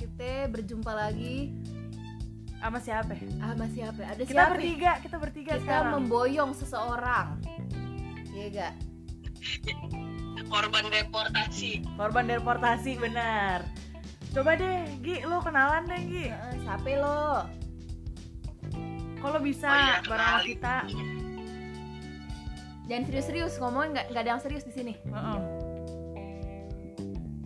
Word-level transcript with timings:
kita 0.00 0.48
berjumpa 0.48 0.88
lagi 0.90 1.52
Sama 2.56 2.76
siapa? 2.76 3.12
ya? 3.12 3.28
ah 3.40 3.52
masih 3.54 3.84
apa 3.84 4.00
ada 4.06 4.20
Kita 4.20 4.32
siapa 4.34 4.52
bertiga, 4.52 4.92
kita 4.98 5.16
bertiga 5.16 5.52
kita 5.54 5.62
sekarang. 5.62 5.92
memboyong 5.98 6.52
seseorang 6.52 7.28
iya 8.30 8.46
gak 8.50 8.74
korban 10.46 10.84
deportasi 10.86 11.84
Korban 11.94 12.26
deportasi 12.26 12.96
benar. 12.96 13.62
Coba 14.30 14.54
deh, 14.54 14.86
Gi, 15.00 15.22
lu 15.22 15.38
kenalan 15.38 15.84
deh, 15.84 16.02
Gi. 16.02 16.26
Heeh, 16.26 16.54
siapa 16.60 16.86
lo 16.94 17.46
Kalau 19.16 19.38
bisa 19.38 19.66
Oh 19.66 19.76
iya, 19.76 19.96
bareng 20.02 20.26
sama 20.28 20.42
kita. 20.42 20.76
jangan 22.86 23.04
serius-serius 23.06 23.54
ngomongin 23.56 23.90
nggak 23.92 24.06
nggak 24.08 24.22
ada 24.22 24.30
yang 24.30 24.42
serius 24.42 24.64
di 24.64 24.72
sini 24.72 24.92
Heeh. 25.00 25.38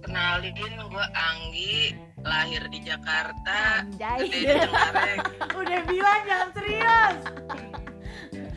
kenalin 0.00 0.54
gue 0.84 1.06
Anggi 1.12 1.76
lahir 2.24 2.62
di 2.72 2.80
Jakarta 2.80 3.84
anjay. 3.84 4.26
gede 4.26 4.38
di 4.40 4.46
Cengkareng. 4.48 5.20
Udah 5.60 5.80
bilang 5.84 6.20
jangan 6.24 6.48
serius. 6.56 7.18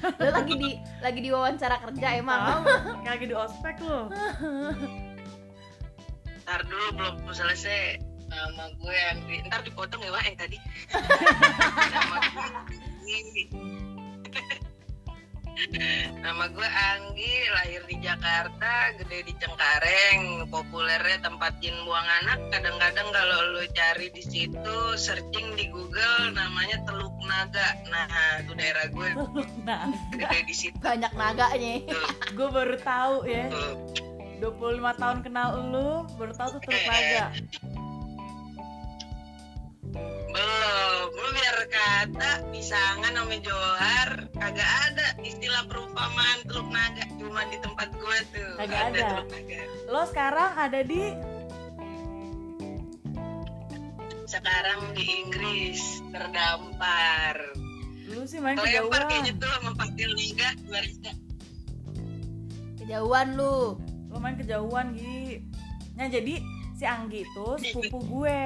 lo 0.24 0.30
lagi 0.32 0.54
di 0.56 0.72
lagi 1.04 1.20
di 1.20 1.30
wawancara 1.30 1.76
kerja 1.84 2.08
emang. 2.16 2.64
Tahu, 2.64 3.04
kayak 3.04 3.12
lagi 3.20 3.26
di 3.28 3.36
ospek 3.36 3.76
lu. 3.84 4.00
ntar 6.48 6.64
dulu 6.64 6.86
belum 6.96 7.16
selesai 7.28 8.00
nama 8.32 8.72
gue 8.80 8.96
Anggi 9.12 9.44
ntar 9.52 9.68
dipotong 9.68 10.00
ya 10.00 10.16
Wak 10.16 10.24
yang 10.24 10.38
tadi. 10.40 10.58
Nama 11.92 12.16
gue 12.24 12.48
Anggi 13.04 13.44
nama 16.22 16.46
gue 16.54 16.70
Anggi 16.70 17.34
lahir 17.50 17.82
di 17.90 17.98
Jakarta 18.00 18.94
gede 19.02 19.26
di 19.26 19.34
Cengkareng. 19.42 20.46
Populernya 20.54 21.18
tempat 21.26 21.58
jin 21.60 21.74
buang 21.84 22.08
anak. 22.24 22.40
Kadang-kadang 22.54 23.08
kalau 23.10 23.40
lo 23.58 23.64
cari 23.74 24.08
di 24.14 24.24
situ 24.24 24.78
searching 24.96 25.58
di 25.58 25.66
Google 25.74 26.32
namanya 26.34 26.78
Teluk 26.86 27.14
Naga. 27.26 27.68
Nah 27.90 28.08
itu 28.42 28.54
daerah 28.54 28.86
gue 28.92 29.10
Nah, 29.66 29.90
gede 30.14 30.40
di 30.46 30.56
situ. 30.56 30.78
Banyak 30.80 31.14
naganya. 31.18 31.76
Gue 32.38 32.48
baru 32.54 32.78
tahu 32.80 33.16
ya. 33.26 33.50
tuh 33.50 33.74
25 34.38 35.02
tahun 35.02 35.18
kenal 35.26 35.50
lu, 35.74 36.06
baru 36.14 36.34
tahu 36.38 36.50
tuh 36.58 36.62
Teluk 36.70 36.86
Naga. 36.86 37.26
Belum, 40.38 41.10
lu 41.12 41.30
biar 41.34 41.58
kata 41.68 42.32
pisangan 42.54 43.10
sama 43.10 43.36
Johar 43.42 44.10
kagak 44.32 44.70
ada 44.86 45.08
istilah 45.20 45.66
perumpamaan 45.66 46.46
teluk 46.46 46.70
naga 46.70 47.10
cuma 47.18 47.42
di 47.50 47.58
tempat 47.58 47.90
gue 47.92 48.18
tuh 48.32 48.52
Kagak 48.56 48.82
ada. 48.88 49.02
teluk 49.18 49.28
naga. 49.28 49.60
Lo 49.88 50.02
sekarang 50.06 50.52
ada 50.56 50.80
di 50.84 51.02
Sekarang 54.28 54.92
di 54.92 55.04
Inggris 55.24 55.82
terdampar. 56.12 57.36
lu 58.08 58.24
sih 58.24 58.38
main 58.38 58.56
Kelempar 58.56 59.08
kayaknya 59.08 59.34
kejauhan. 59.34 59.42
tuh 59.42 59.50
sama 59.50 59.72
Patil 59.74 60.12
Naga 60.14 60.50
barista. 60.66 61.12
kejauhan 62.78 63.28
lu 63.34 63.58
Lo 64.08 64.16
main 64.18 64.36
kejauhan, 64.36 64.94
Gi. 64.94 65.44
Nah, 65.94 66.08
jadi 66.08 66.40
si 66.78 66.86
Anggi 66.86 67.26
itu 67.26 67.48
sepupu 67.58 67.98
gue. 68.22 68.46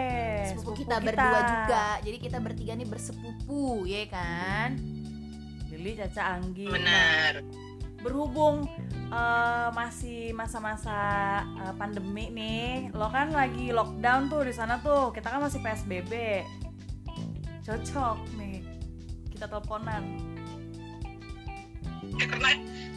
sepupu 0.55 0.71
kita 0.87 1.03
berdua 1.03 1.39
juga 1.43 1.85
jadi 1.99 2.17
kita 2.17 2.37
bertiga 2.39 2.73
nih 2.79 2.87
bersepupu 2.87 3.83
ya 3.83 4.07
kan 4.07 4.79
Lili, 5.81 5.97
Caca, 5.97 6.37
Anggi. 6.37 6.69
Nah, 6.69 6.77
Benar. 6.77 7.33
berhubung 8.05 8.69
eh, 9.09 9.69
masih 9.73 10.29
masa-masa 10.37 10.93
eh, 11.57 11.73
pandemi 11.73 12.29
nih, 12.29 12.93
lo 12.93 13.09
kan 13.09 13.33
lagi 13.33 13.73
lockdown 13.73 14.29
tuh 14.29 14.45
di 14.45 14.53
sana 14.53 14.77
tuh. 14.77 15.09
Kita 15.09 15.33
kan 15.33 15.41
masih 15.41 15.57
PSBB. 15.65 16.45
Cocok 17.65 18.17
nih. 18.37 18.61
Kita 19.33 19.49
teleponan. 19.49 20.30
Karena 22.29 22.49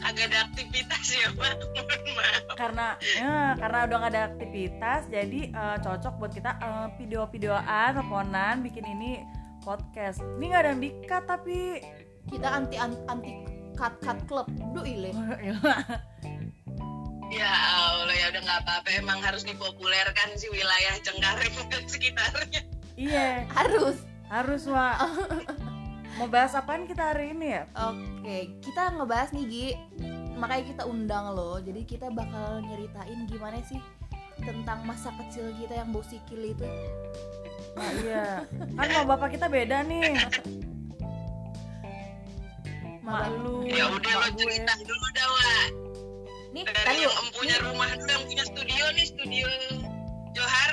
agak 0.05 0.25
ada 0.29 0.37
aktivitas 0.51 1.05
ya 1.09 1.27
Pak. 1.33 1.53
Mohon 1.73 2.11
maaf. 2.13 2.43
Karena 2.55 2.87
ya, 3.01 3.57
karena 3.57 3.77
udah 3.89 3.97
gak 4.05 4.11
ada 4.13 4.23
aktivitas, 4.31 5.01
jadi 5.09 5.41
eh, 5.49 5.77
cocok 5.81 6.13
buat 6.21 6.31
kita 6.31 6.51
eh, 6.61 6.87
video-videoan, 7.01 7.97
teleponan, 7.97 8.61
bikin 8.61 8.85
ini 8.85 9.11
podcast. 9.65 10.21
Ini 10.21 10.45
nggak 10.45 10.61
ada 10.61 10.69
yang 10.77 10.81
dikat 10.85 11.23
tapi 11.25 11.81
kita 12.29 12.47
anti 12.53 12.77
anti 12.77 13.31
cut 13.75 13.93
cut 14.01 14.19
club 14.29 14.47
duh 14.73 14.85
ile 14.85 15.11
Ya 17.33 17.49
Allah 17.49 18.15
ya 18.15 18.29
udah 18.31 18.41
nggak 18.45 18.59
apa-apa 18.63 18.89
emang 19.01 19.19
harus 19.19 19.41
dipopulerkan 19.43 20.37
sih 20.37 20.47
wilayah 20.53 20.95
Cengkareng 21.01 21.53
dan 21.73 21.83
sekitarnya. 21.93 22.61
iya 22.95 23.43
harus 23.51 24.05
harus 24.31 24.63
wa 24.71 24.95
mau 26.15 26.27
bahas 26.31 26.55
apaan 26.55 26.87
kita 26.87 27.11
hari 27.13 27.35
ini 27.35 27.59
ya? 27.59 27.63
Oke 27.75 28.55
kita 28.63 28.95
ngebahas 28.95 29.29
nih 29.35 29.45
Gi. 29.47 29.67
Makanya 30.35 30.63
kita 30.67 30.83
undang 30.87 31.31
lo. 31.31 31.59
Jadi 31.63 31.81
kita 31.87 32.11
bakal 32.11 32.59
nyeritain 32.63 33.23
gimana 33.27 33.59
sih 33.63 33.79
tentang 34.43 34.83
masa 34.83 35.15
kecil 35.15 35.51
kita 35.55 35.79
yang 35.79 35.95
bau 35.95 36.03
sikil 36.03 36.41
itu. 36.43 36.67
Nah, 37.75 37.91
iya. 38.03 38.27
Kan 38.75 38.87
mau 38.95 39.15
bapak 39.15 39.35
kita 39.35 39.47
beda 39.47 39.83
nih. 39.87 40.15
Mak 43.05 43.37
lu 43.37 43.69
Ya 43.69 43.85
udah 43.85 44.13
lo 44.17 44.27
cerita 44.33 44.73
dulu 44.81 45.07
dah 45.13 45.27
Wak. 45.29 45.67
nih 46.57 46.63
Dari 46.65 46.83
tadi 46.87 46.99
yang 47.05 47.13
em 47.13 47.27
punya 47.37 47.55
rumah 47.61 47.89
dulu 47.93 48.09
yang 48.09 48.25
punya 48.25 48.43
studio 48.49 48.85
nih 48.97 49.05
studio 49.05 49.47
Johar 50.33 50.71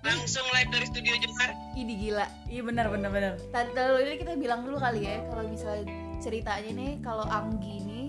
langsung 0.00 0.44
live 0.50 0.70
dari 0.70 0.86
studio 0.86 1.14
Johar. 1.18 1.50
ini 1.74 1.94
gila. 1.96 2.26
Iya 2.46 2.62
benar 2.62 2.86
benar 2.88 3.10
benar. 3.10 3.32
Tadi 3.48 3.70
dulu 3.72 3.98
ini 3.98 4.16
kita 4.16 4.32
bilang 4.34 4.60
dulu 4.62 4.76
kali 4.76 5.04
ya 5.04 5.22
kalau 5.28 5.44
misalnya 5.44 5.86
ceritanya 6.18 6.70
nih 6.70 6.92
kalau 7.00 7.24
Anggi 7.24 7.74
ini 7.78 8.02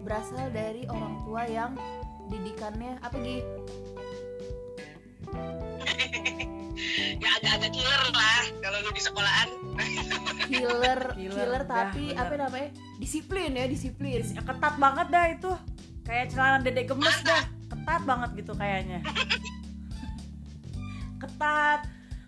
berasal 0.00 0.50
dari 0.50 0.86
orang 0.86 1.22
tua 1.22 1.42
yang 1.44 1.72
didikannya 2.26 2.98
apa 3.00 3.16
Gi? 3.18 3.38
Ya 7.16 7.32
agak-agak 7.40 7.72
killer 7.72 8.02
lah 8.12 8.42
kalau 8.60 8.78
lu 8.84 8.90
di 8.92 9.00
sekolahan. 9.00 9.48
killer 10.46 10.46
Killer, 10.52 11.00
killer 11.16 11.62
dah, 11.64 11.88
tapi 11.88 12.12
bener. 12.12 12.20
apa 12.20 12.34
namanya? 12.36 12.68
Disiplin 12.96 13.50
ya 13.50 13.64
disiplin. 13.64 14.20
Ya, 14.22 14.42
ketat 14.44 14.76
banget 14.76 15.06
dah 15.08 15.26
itu. 15.32 15.52
Kayak 16.04 16.26
celana 16.30 16.58
dedek 16.60 16.86
gemes 16.86 17.16
dah. 17.24 17.42
Ketat 17.66 18.02
banget 18.04 18.30
gitu 18.36 18.52
kayaknya 18.52 19.00
ketat. 21.18 21.80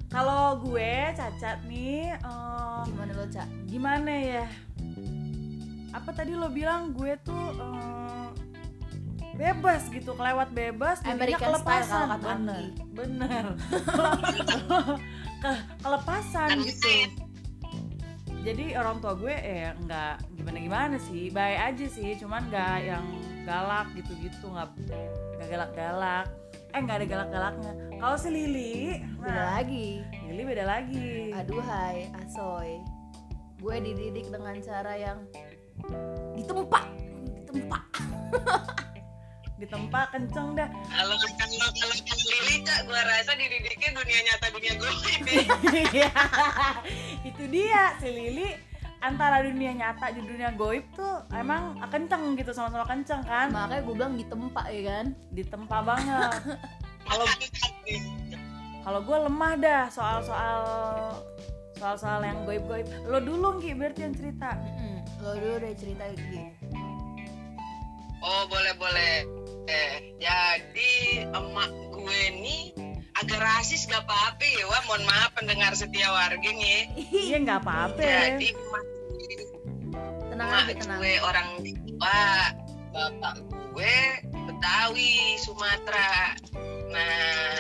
Kalau 0.09 0.57
gue 0.65 0.93
cacat 1.13 1.61
nih 1.69 2.17
eh, 2.17 2.81
gimana 2.89 3.13
lo 3.13 3.27
cak 3.29 3.49
gimana 3.69 4.09
ya? 4.11 4.45
Apa 5.93 6.11
tadi 6.13 6.33
lo 6.33 6.49
bilang 6.49 6.97
gue 6.97 7.13
tuh 7.21 7.45
eh, 7.53 8.29
bebas 9.37 9.87
gitu 9.89 10.17
kelewat 10.17 10.51
bebas 10.51 10.99
jadinya 10.99 11.39
style 11.39 11.45
kelepasan. 11.63 11.93
kalau 11.93 12.09
kata 12.11 12.27
bener 12.35 12.63
bener. 12.91 13.45
Ke- 15.39 15.63
kelepasan 15.79 16.49
Kan 16.51 16.59
gitu. 16.67 16.89
jadi 18.43 18.65
orang 18.81 18.99
tua 18.99 19.15
gue 19.15 19.31
eh 19.31 19.71
nggak 19.77 20.15
gimana 20.35 20.59
gimana 20.59 20.97
sih. 20.99 21.29
Baik 21.31 21.59
aja 21.71 21.87
sih 21.87 22.17
cuman 22.17 22.49
nggak 22.49 22.77
yang 22.83 23.05
galak 23.45 23.87
gitu 23.93 24.13
gitu 24.19 24.51
nggak 24.51 24.73
nggak 25.37 25.49
galak 25.49 25.71
galak 25.77 26.27
eh 26.77 26.81
nggak 26.85 26.97
ada 27.01 27.07
galak 27.09 27.29
galaknya 27.33 27.73
kalau 27.99 28.15
si 28.15 28.31
Lili 28.31 29.03
beda 29.19 29.35
nah, 29.35 29.47
lagi. 29.59 30.07
Lili 30.31 30.43
beda 30.47 30.65
lagi. 30.71 31.35
Aduhai 31.35 32.07
asoy. 32.23 32.79
Gue 33.59 33.75
dididik 33.83 34.31
dengan 34.31 34.55
cara 34.63 34.95
yang 34.95 35.19
ditempa. 36.39 36.87
Ditempa. 37.43 37.79
Ditempa 39.59 40.15
kenceng 40.15 40.55
dah. 40.55 40.71
Kalau 40.71 41.19
kalau 41.19 41.69
kalau 41.75 41.97
Lili 42.07 42.63
cak 42.63 42.87
gua 42.87 43.03
rasa 43.03 43.35
dididiknya 43.35 43.99
dunia 43.99 44.21
nyata 44.31 44.47
dunia 44.55 44.73
gue 44.79 44.93
ini. 44.95 45.37
Iya. 45.99 46.15
itu 47.27 47.43
dia 47.51 47.99
si 47.99 48.09
Lili 48.15 48.55
antara 48.99 49.47
dunia 49.47 49.73
nyata 49.75 50.11
di 50.11 50.23
dunia 50.27 50.51
goib 50.59 50.83
tuh 50.95 51.23
emang 51.31 51.79
kenceng 51.87 52.35
gitu 52.35 52.51
sama-sama 52.51 52.85
kenceng 52.87 53.23
kan? 53.23 53.51
Makanya 53.55 53.83
gue 53.87 53.95
bilang 53.95 54.15
ditempa 54.19 54.63
ya 54.71 54.83
kan? 54.87 55.07
Ditempa 55.33 55.79
banget. 55.87 56.33
Kalau 57.09 57.25
kalau 58.85 59.01
gue 59.01 59.19
lemah 59.29 59.53
dah 59.57 59.85
soal-soal 59.89 60.61
soal-soal 61.81 62.21
yang 62.21 62.45
goib-goib. 62.45 62.85
Lo 63.09 63.17
dulu 63.21 63.65
Ki 63.65 63.73
berarti 63.73 64.05
yang 64.05 64.13
cerita. 64.13 64.61
Mm-mm. 64.61 65.01
lo 65.25 65.33
dulu 65.35 65.55
deh 65.59 65.73
cerita 65.75 66.05
gitu 66.15 66.47
Oh 68.21 68.45
boleh 68.51 68.75
boleh. 68.77 69.15
Eh, 69.69 70.17
jadi 70.21 70.93
emak 71.33 71.71
gue 71.93 72.21
nih 72.45 72.63
agak 73.19 73.41
rasis 73.43 73.85
gak 73.91 74.07
apa-apa 74.07 74.47
ya 74.47 74.65
wah 74.71 74.83
mohon 74.87 75.03
maaf 75.05 75.35
pendengar 75.35 75.75
setia 75.75 76.09
warga 76.09 76.39
nih 76.49 76.87
iya 77.13 77.37
nggak 77.43 77.61
apa-apa. 77.67 78.01
Jadi 78.01 78.55
emak, 78.55 78.85
tenang 80.39 80.55
emak 80.55 80.71
aja 80.71 80.75
tenang. 80.87 80.99
gue 81.03 81.13
orang 81.27 81.49
Jawa 81.67 82.23
bapak 82.95 83.35
gue 83.75 83.97
Betawi 84.47 85.15
Sumatera. 85.43 86.39
Nah 86.95 87.59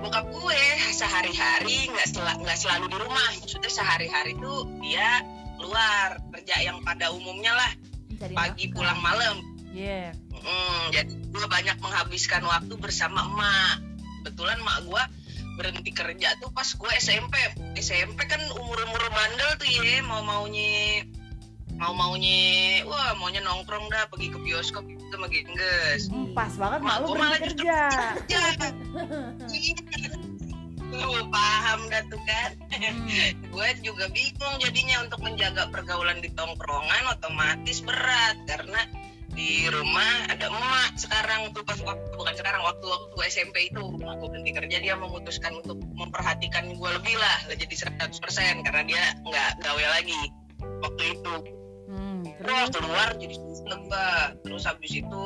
bokap 0.00 0.24
gue 0.32 0.62
sehari-hari 0.96 1.92
nggak 1.92 2.08
sel- 2.08 2.40
nggak 2.40 2.58
selalu 2.58 2.88
di 2.88 2.96
rumah. 2.96 3.28
Maksudnya 3.44 3.68
sehari-hari 3.68 4.32
tuh 4.40 4.64
dia 4.80 5.20
keluar 5.60 6.16
kerja 6.32 6.56
yang 6.64 6.80
pada 6.80 7.12
umumnya 7.12 7.52
lah. 7.52 7.72
Mencari 8.08 8.34
pagi 8.34 8.64
nafkah. 8.68 8.76
pulang 8.80 9.00
malam. 9.04 9.36
Iya. 9.70 10.16
Mm, 10.40 10.82
jadi 10.96 11.12
gue 11.12 11.46
banyak 11.46 11.76
menghabiskan 11.84 12.42
waktu 12.48 12.74
bersama 12.80 13.28
emak. 13.28 13.84
Kebetulan 14.24 14.58
emak 14.64 14.78
gue 14.88 15.02
berhenti 15.60 15.92
kerja 15.92 16.40
tuh 16.40 16.48
pas 16.56 16.64
gue 16.64 16.92
SMP 16.96 17.36
SMP 17.76 18.24
kan 18.24 18.40
umur 18.56 18.80
umur 18.80 19.02
bandel 19.12 19.50
tuh 19.60 19.68
ya 19.68 20.00
mau 20.08 20.24
maunya 20.24 21.04
mau 21.80 21.96
maunya 21.96 22.84
wah 22.84 23.16
maunya 23.16 23.40
nongkrong 23.40 23.88
dah 23.88 24.04
pergi 24.12 24.28
ke 24.28 24.38
bioskop 24.44 24.84
itu 24.84 25.00
sama 25.08 25.26
gengges. 25.32 26.12
Pas 26.36 26.52
banget 26.60 26.80
mak 26.84 26.92
Mak 26.92 26.96
lu 27.00 27.06
gua 27.08 27.16
berhenti 27.16 27.24
malah 27.24 27.40
kerja. 27.40 27.78
Lu 30.92 31.24
paham 31.34 31.80
dah 31.88 32.02
tuh 32.12 32.20
kan. 32.28 32.50
Hmm. 32.80 33.32
gue 33.52 33.68
juga 33.84 34.08
bingung 34.12 34.56
jadinya 34.60 35.04
untuk 35.04 35.20
menjaga 35.24 35.68
pergaulan 35.72 36.20
di 36.20 36.28
tongkrongan 36.32 37.12
otomatis 37.12 37.80
berat 37.84 38.36
karena 38.44 38.80
di 39.30 39.68
rumah 39.70 40.26
ada 40.26 40.48
emak 40.48 40.96
sekarang 40.98 41.54
tuh 41.54 41.62
pas 41.62 41.78
waktu 41.80 42.08
bukan 42.18 42.34
sekarang 42.34 42.60
waktu 42.66 42.82
waktu 42.82 43.16
SMP 43.30 43.70
itu 43.70 43.82
gue 43.94 44.28
berhenti 44.28 44.52
kerja 44.52 44.76
dia 44.82 44.94
memutuskan 44.98 45.54
untuk 45.60 45.78
memperhatikan 45.94 46.72
gue 46.74 46.90
lebih 46.98 47.16
lah 47.16 47.38
jadi 47.52 47.74
100% 48.00 48.20
karena 48.66 48.82
dia 48.84 49.02
nggak 49.22 49.50
gawe 49.62 49.84
lagi 49.96 50.22
waktu 50.82 51.02
itu 51.14 51.59
terus 52.40 52.68
keluar 52.72 53.08
jadi 53.20 53.34
susah 53.36 53.78
gua. 53.84 54.10
Terus 54.40 54.62
habis 54.64 54.92
itu 54.96 55.24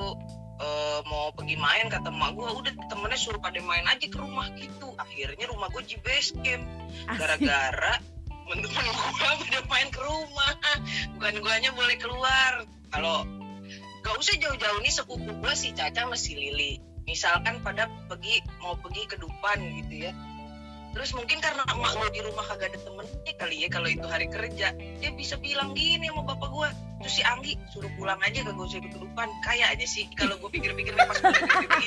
eh, 0.61 1.01
mau 1.07 1.31
pergi 1.35 1.57
main 1.59 1.87
kata 1.91 2.11
emak 2.11 2.31
gue 2.35 2.47
udah 2.47 2.73
temennya 2.91 3.19
suruh 3.19 3.41
pada 3.43 3.59
main 3.63 3.87
aja 3.87 4.07
ke 4.07 4.19
rumah 4.19 4.51
gitu. 4.59 4.95
Akhirnya 4.99 5.47
rumah 5.51 5.71
gue 5.71 5.83
di 5.87 5.97
base 6.03 6.35
camp. 6.43 6.65
Asik. 7.11 7.19
gara-gara 7.19 7.95
teman-teman 8.29 8.85
gue 8.85 9.11
pada 9.47 9.61
main 9.71 9.89
ke 9.91 10.01
rumah. 10.03 10.53
Bukan 11.19 11.35
guanya 11.43 11.71
boleh 11.73 11.97
keluar. 11.99 12.53
Kalau 12.91 13.27
gak 14.05 14.15
usah 14.21 14.37
jauh-jauh 14.37 14.79
nih 14.85 14.93
sepupu 14.93 15.31
gue 15.33 15.55
si 15.57 15.73
Caca 15.75 16.07
masih 16.07 16.37
Lili. 16.39 16.79
Misalkan 17.05 17.61
pada 17.61 17.89
pergi 18.09 18.41
mau 18.65 18.77
pergi 18.81 19.03
ke 19.09 19.17
Dupan 19.21 19.59
gitu 19.83 20.09
ya. 20.09 20.13
Terus 20.95 21.11
mungkin 21.11 21.43
karena 21.43 21.67
emak 21.75 21.91
gue 21.99 22.09
di 22.15 22.21
rumah 22.23 22.47
kagak 22.47 22.71
ada 22.71 22.79
temennya 22.87 23.33
kali 23.35 23.67
ya 23.67 23.69
kalau 23.69 23.89
itu 23.91 24.07
hari 24.07 24.31
kerja. 24.31 24.71
Dia 25.03 25.11
bisa 25.11 25.35
bilang 25.43 25.75
gini 25.75 26.07
sama 26.07 26.23
bapak 26.23 26.51
gue 26.55 26.69
terus 27.05 27.21
si 27.21 27.23
Anggi 27.29 27.53
suruh 27.69 27.93
pulang 28.01 28.17
aja 28.25 28.41
gak 28.49 28.57
usah 28.57 28.81
ikut 28.81 28.97
ke 28.97 29.01
Dupan 29.05 29.29
kayaknya 29.45 29.85
sih 29.85 30.09
kalau 30.17 30.41
gue 30.41 30.49
pikir-pikir 30.49 30.97
pas 30.97 31.13
gue 31.13 31.29
begini 31.37 31.87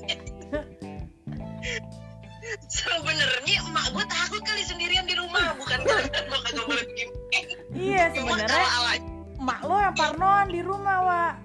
sebenarnya 2.72 3.54
emak 3.68 3.86
gue 3.92 4.04
takut 4.08 4.42
kali 4.44 4.62
sendirian 4.64 5.04
di 5.04 5.12
rumah 5.16 5.52
bukan 5.60 5.80
karena 5.84 6.24
gue 6.24 6.38
kagak 6.48 6.64
boleh 6.64 6.84
main. 6.88 7.08
Iya 7.74 8.02
sebenarnya 8.16 8.48
kalau 8.48 8.80
ala 8.80 8.92
mak 9.40 9.60
lo 9.64 9.76
yang 9.76 9.96
parnoan 9.96 10.48
di 10.48 10.60
rumah 10.64 10.98
wa. 11.04 11.36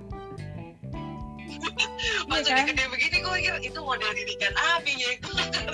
Iya 2.30 2.46
udah 2.46 2.56
kan? 2.56 2.66
gede 2.72 2.84
begini 2.88 3.18
gue 3.19 3.34
mikir 3.36 3.56
itu 3.68 3.80
model 3.84 4.12
didikan 4.16 4.54
abi 4.56 4.94
ya 4.96 5.12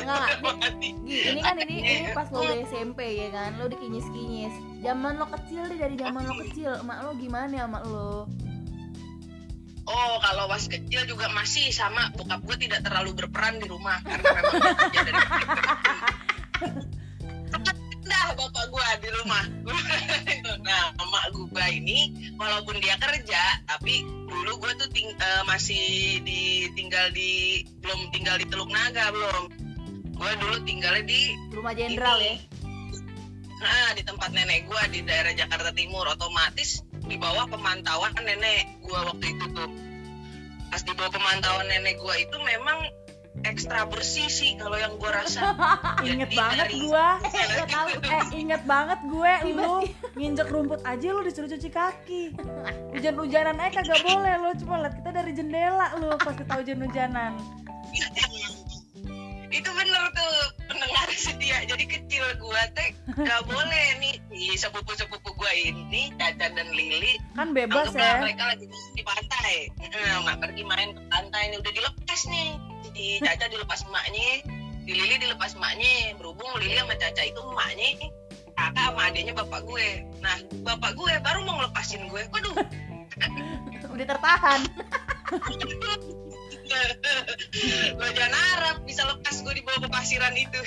mati. 0.42 0.90
Gi, 1.06 1.18
ini 1.36 1.40
kan 1.46 1.56
ini 1.62 1.76
ini 1.86 2.10
pas 2.18 2.26
lo 2.34 2.42
udah 2.42 2.58
SMP 2.66 3.22
ya 3.22 3.30
kan, 3.30 3.54
lo 3.62 3.70
dikinyis-kinyis. 3.70 4.56
Zaman 4.82 5.22
lo 5.22 5.30
kecil 5.30 5.70
deh 5.70 5.78
dari 5.78 5.96
zaman 6.00 6.26
lo 6.26 6.34
kecil, 6.42 6.74
emak 6.82 6.98
lo 7.06 7.12
gimana 7.20 7.54
ya 7.54 7.70
emak 7.70 7.84
lo? 7.86 8.26
oh 9.86 10.18
kalau 10.18 10.50
pas 10.50 10.66
kecil 10.66 11.06
juga 11.06 11.30
masih 11.30 11.70
sama. 11.70 12.10
Bokap 12.18 12.42
gue 12.42 12.58
tidak 12.66 12.82
terlalu 12.82 13.14
berperan 13.14 13.62
di 13.62 13.70
rumah 13.70 14.02
karena 14.02 14.30
memang 14.34 14.74
kerja 14.74 15.00
dari 15.06 15.22
dah 18.26 18.34
bapak 18.34 18.66
gue 18.74 18.88
di 19.06 19.10
rumah 19.22 19.46
nah 20.66 20.84
emak 20.98 21.26
gue 21.30 21.68
ini 21.78 22.00
walaupun 22.42 22.82
dia 22.82 22.98
kerja 22.98 23.62
tapi 23.70 24.02
dulu 24.02 24.66
gue 24.66 24.72
tuh 24.82 24.90
ting- 24.90 25.14
eh, 25.14 25.44
masih 25.46 26.18
di 26.26 26.66
tinggal 26.74 27.14
di 27.14 27.62
belum 27.86 28.10
tinggal 28.10 28.42
di 28.42 28.50
Teluk 28.50 28.74
Naga 28.74 29.14
belum 29.14 29.44
gue 30.18 30.32
dulu 30.42 30.58
tinggalnya 30.66 31.06
di 31.06 31.22
Rumah 31.54 31.74
jenderal 31.78 32.18
ya. 32.18 32.36
Nah, 33.56 33.96
di 33.96 34.04
tempat 34.04 34.36
nenek 34.36 34.68
gua 34.68 34.84
di 34.92 35.00
daerah 35.02 35.32
Jakarta 35.32 35.72
Timur 35.72 36.04
otomatis 36.12 36.84
di 37.08 37.16
bawah 37.16 37.48
pemantauan 37.48 38.12
nenek 38.20 38.84
gua 38.84 39.10
waktu 39.10 39.32
itu 39.32 39.46
tuh. 39.56 39.72
Pas 40.70 40.84
di 40.84 40.92
bawah 40.92 41.10
pemantauan 41.10 41.66
nenek 41.72 41.96
gua 42.04 42.20
itu 42.20 42.36
memang 42.44 42.84
ekstra 43.46 43.86
bersih 43.86 44.26
sih 44.26 44.58
kalau 44.58 44.76
yang 44.76 44.98
gua 44.98 45.22
rasa. 45.22 45.54
Inget 46.08 46.34
Jadi 46.34 46.38
banget 46.38 46.68
dari- 46.68 46.82
gua. 46.82 47.08
Gak 47.56 47.70
tahu. 47.70 47.88
Eh 48.04 48.24
inget 48.36 48.62
banget 48.66 49.00
gue 49.06 49.34
lu 49.54 49.74
nginjek 50.14 50.50
rumput 50.50 50.82
aja 50.84 51.08
lu 51.08 51.22
disuruh 51.22 51.48
cuci 51.48 51.70
kaki. 51.70 52.24
Hujan-hujanan 52.92 53.58
aja 53.58 53.80
kagak 53.80 54.02
boleh 54.02 54.34
lu 54.38 54.50
cuma 54.60 54.76
liat 54.82 54.94
kita 54.98 55.10
dari 55.12 55.32
jendela 55.32 55.88
lu 55.98 56.14
pas 56.18 56.34
kita 56.34 56.54
hujan-hujanan. 56.56 57.32
itu 59.48 59.70
bener 59.72 60.04
tuh 60.12 60.36
pendengar 60.68 61.08
setia. 61.12 61.58
Jadi 61.64 61.86
kecil 61.88 62.24
gua 62.38 62.60
teh 62.74 62.92
gak 63.16 63.42
boleh 63.48 63.86
nih 63.98 64.20
di 64.28 64.52
sepupu-sepupu 64.54 65.32
gua 65.32 65.52
ini 65.56 66.12
Caca 66.14 66.52
dan 66.52 66.68
Lili 66.70 67.16
Kan 67.32 67.56
bebas 67.56 67.96
ya. 67.96 68.20
mereka 68.20 68.52
lagi 68.52 68.66
di 68.68 69.02
pantai. 69.02 69.72
Nah, 69.80 70.18
mak 70.24 70.44
pergi 70.44 70.64
main 70.66 70.92
ke 70.92 71.02
pantai 71.08 71.42
ini 71.48 71.56
udah 71.58 71.72
dilepas 71.72 72.22
nih. 72.28 72.50
Di 72.96 73.20
Caca 73.20 73.46
dilepas 73.52 73.84
emaknya, 73.84 74.30
di 74.88 74.94
Lili 74.96 75.16
dilepas 75.20 75.52
emaknya. 75.60 76.16
Berhubung 76.16 76.48
Lili 76.64 76.80
sama 76.80 76.96
Caca 76.96 77.22
itu 77.28 77.40
emaknya, 77.44 77.90
kakak 78.56 78.86
sama 78.88 79.02
adiknya 79.12 79.34
bapak 79.36 79.62
gue. 79.68 79.88
Nah, 80.24 80.38
bapak 80.64 80.96
gue 80.96 81.12
baru 81.20 81.44
mau 81.44 81.60
ngelepasin 81.60 82.08
gue. 82.08 82.24
Waduh, 82.32 82.56
Udah 83.96 84.06
tertahan. 84.08 84.62
lo 87.96 88.08
jangan 88.12 88.34
harap 88.34 88.78
bisa 88.90 89.06
lepas 89.06 89.38
gue 89.46 89.54
di 89.54 89.64
bawah 89.64 89.86
pepasiran 89.86 90.34
itu. 90.34 90.60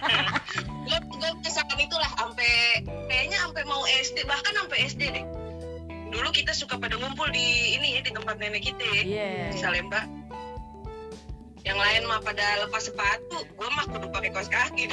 gue 0.86 0.98
gue 1.00 1.30
kesakan 1.42 1.78
itulah 1.80 2.10
sampai 2.20 2.84
kayaknya 3.08 3.40
sampai 3.40 3.62
mau 3.64 3.82
SD 3.88 4.28
bahkan 4.28 4.52
sampai 4.54 4.78
SD 4.86 5.02
deh. 5.10 5.24
Dulu 6.12 6.28
kita 6.30 6.54
suka 6.54 6.78
pada 6.78 6.94
ngumpul 7.00 7.26
di 7.34 7.74
ini 7.74 7.98
ya 7.98 8.00
di 8.06 8.12
tempat 8.14 8.36
nenek 8.38 8.62
kita 8.62 8.84
ya. 8.84 9.02
Iya. 9.02 9.30
di 9.50 9.58
Salemba 9.58 10.06
yang 11.64 11.80
lain 11.80 12.04
mah 12.04 12.20
pada 12.20 12.44
lepas 12.60 12.84
sepatu 12.84 13.40
gue 13.40 13.68
mah 13.72 13.88
kudu 13.88 14.12
pakai 14.12 14.30
kaos 14.36 14.52
kaki. 14.52 14.84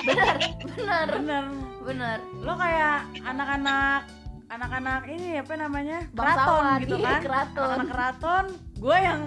Bener, 0.00 0.36
bener, 0.72 1.06
Bener. 1.08 1.44
bener. 1.84 2.18
Lo 2.40 2.56
kayak 2.56 3.04
anak-anak 3.24 4.08
anak-anak 4.52 5.02
ini 5.08 5.40
apa 5.40 5.54
namanya? 5.56 5.98
Keraton 6.12 6.64
gitu 6.84 6.96
iya, 7.00 7.08
kan? 7.08 7.20
keraton. 7.24 7.76
anak 7.80 7.88
keraton 7.88 8.44
gue 8.80 8.96
yang 8.96 9.20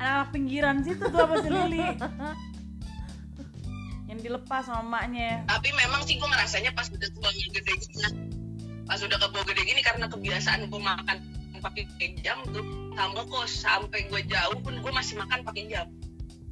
anak 0.00 0.28
pinggiran 0.32 0.76
situ 0.84 1.04
tuh 1.08 1.20
apa 1.20 1.36
Lili 1.44 1.88
yang 4.10 4.18
dilepas 4.24 4.68
sama 4.68 5.04
emaknya. 5.04 5.44
Tapi 5.48 5.68
memang 5.76 6.00
sih 6.08 6.16
gue 6.16 6.28
ngerasanya 6.28 6.72
pas 6.72 6.88
udah 6.88 7.08
kebawa 7.12 7.32
gede 7.32 7.72
gini 7.76 8.30
pas 8.90 8.98
udah 8.98 9.18
kebawa 9.22 9.46
gede 9.46 9.62
gini 9.62 9.80
karena 9.86 10.10
kebiasaan 10.10 10.66
gue 10.66 10.82
makan 10.82 11.16
pakai 11.60 11.82
jam 12.20 12.38
tuh 12.48 12.64
sama 12.92 13.22
kos. 13.24 13.52
Sampai 13.54 14.04
gue 14.04 14.20
jauh 14.24 14.56
pun 14.60 14.74
gue 14.76 14.92
masih 14.92 15.14
makan 15.16 15.44
pakai 15.44 15.68
jam. 15.68 15.86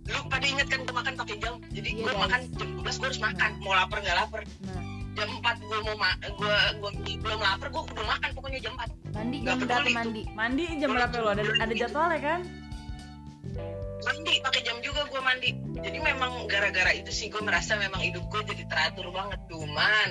Lu 0.07 0.25
pada 0.27 0.45
inget 0.45 0.69
kan 0.69 0.81
gue 0.83 0.95
makan 0.95 1.15
pakai 1.17 1.37
jam? 1.37 1.61
Jadi 1.69 1.89
Iya, 1.91 2.01
gue 2.01 2.13
guys. 2.13 2.23
makan 2.23 2.41
jam 2.55 2.69
12 2.79 2.97
gue 2.97 3.09
harus 3.09 3.21
makan. 3.21 3.51
Mau 3.61 3.73
lapar 3.73 3.99
nggak 4.01 4.17
lapar. 4.17 4.41
Nah, 4.65 4.83
jam 5.13 5.29
4 5.35 5.59
gue 5.59 5.79
mau 5.83 5.97
ma 5.97 6.11
gue 6.23 6.57
gue 6.79 6.91
belum 7.19 7.41
lapar 7.43 7.69
gue 7.69 7.83
udah 7.83 8.07
makan 8.07 8.29
pokoknya 8.33 8.61
jam 8.63 8.73
4 8.73 8.87
mandi 9.11 9.37
Nggak 9.43 9.57
jam 9.57 9.67
berapa 9.67 9.89
mandi? 9.91 10.23
mandi 10.33 10.65
jam 10.79 10.91
berapa 10.93 11.15
lo? 11.19 11.29
Ada 11.29 11.43
ada 11.59 11.73
jadwalnya 11.75 12.21
kan? 12.23 12.41
Mandi 13.99 14.35
pakai 14.41 14.63
jam 14.63 14.77
juga 14.79 15.03
gue 15.05 15.21
mandi. 15.21 15.51
Jadi 15.79 15.99
memang 15.99 16.47
gara-gara 16.47 16.95
itu 16.95 17.11
sih 17.11 17.27
gue 17.29 17.43
merasa 17.43 17.75
memang 17.75 17.99
hidup 17.99 18.25
gue 18.29 18.41
jadi 18.47 18.65
teratur 18.65 19.11
banget. 19.11 19.41
Cuman 19.51 20.09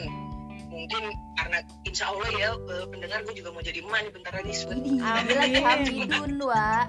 mungkin 0.77 1.03
karena 1.41 1.57
insya 1.89 2.13
Allah 2.13 2.29
ya 2.37 2.49
eh, 2.53 2.85
pendengar 2.93 3.25
gue 3.25 3.33
juga 3.33 3.49
mau 3.49 3.65
jadi 3.65 3.81
emak 3.81 3.99
nih 4.05 4.11
bentar 4.13 4.31
lagi. 4.37 4.53
Widih, 4.53 4.97
dia 5.01 5.35
lagi 5.41 5.59
hamidun, 5.67 6.31
Wak. 6.45 6.87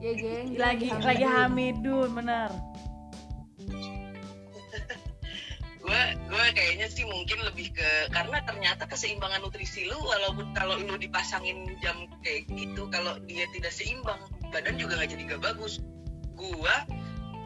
Ya, 0.00 0.12
geng. 0.12 0.60
lagi 0.60 0.92
lagi 0.92 1.24
hamidun 1.24 2.12
bener 2.12 2.52
gue 5.80 6.02
gue 6.30 6.44
kayaknya 6.54 6.86
sih 6.86 7.08
mungkin 7.08 7.40
lebih 7.42 7.72
ke 7.72 7.90
karena 8.14 8.44
ternyata 8.44 8.84
keseimbangan 8.86 9.42
nutrisi 9.42 9.88
lu 9.88 9.96
walaupun 9.98 10.52
kalau 10.54 10.76
lu 10.78 10.94
dipasangin 11.00 11.66
jam 11.80 12.06
kayak 12.22 12.46
gitu 12.52 12.86
kalau 12.92 13.16
dia 13.24 13.48
tidak 13.56 13.72
seimbang 13.72 14.20
badan 14.52 14.76
juga 14.76 15.00
nggak 15.00 15.10
jadi 15.16 15.22
gak 15.34 15.42
bagus 15.42 15.82
gue 16.36 16.74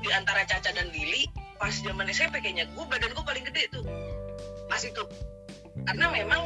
di 0.04 0.10
antara 0.12 0.44
Caca 0.44 0.74
dan 0.74 0.90
Lili 0.92 1.24
pas 1.56 1.72
zaman 1.72 2.10
SMP 2.10 2.42
kayaknya 2.42 2.68
gue 2.74 2.84
badan 2.84 3.14
gue 3.14 3.24
paling 3.24 3.46
gede 3.48 3.70
tuh 3.70 3.86
pas 4.66 4.82
itu 4.82 5.02
karena 5.84 6.06
memang 6.10 6.40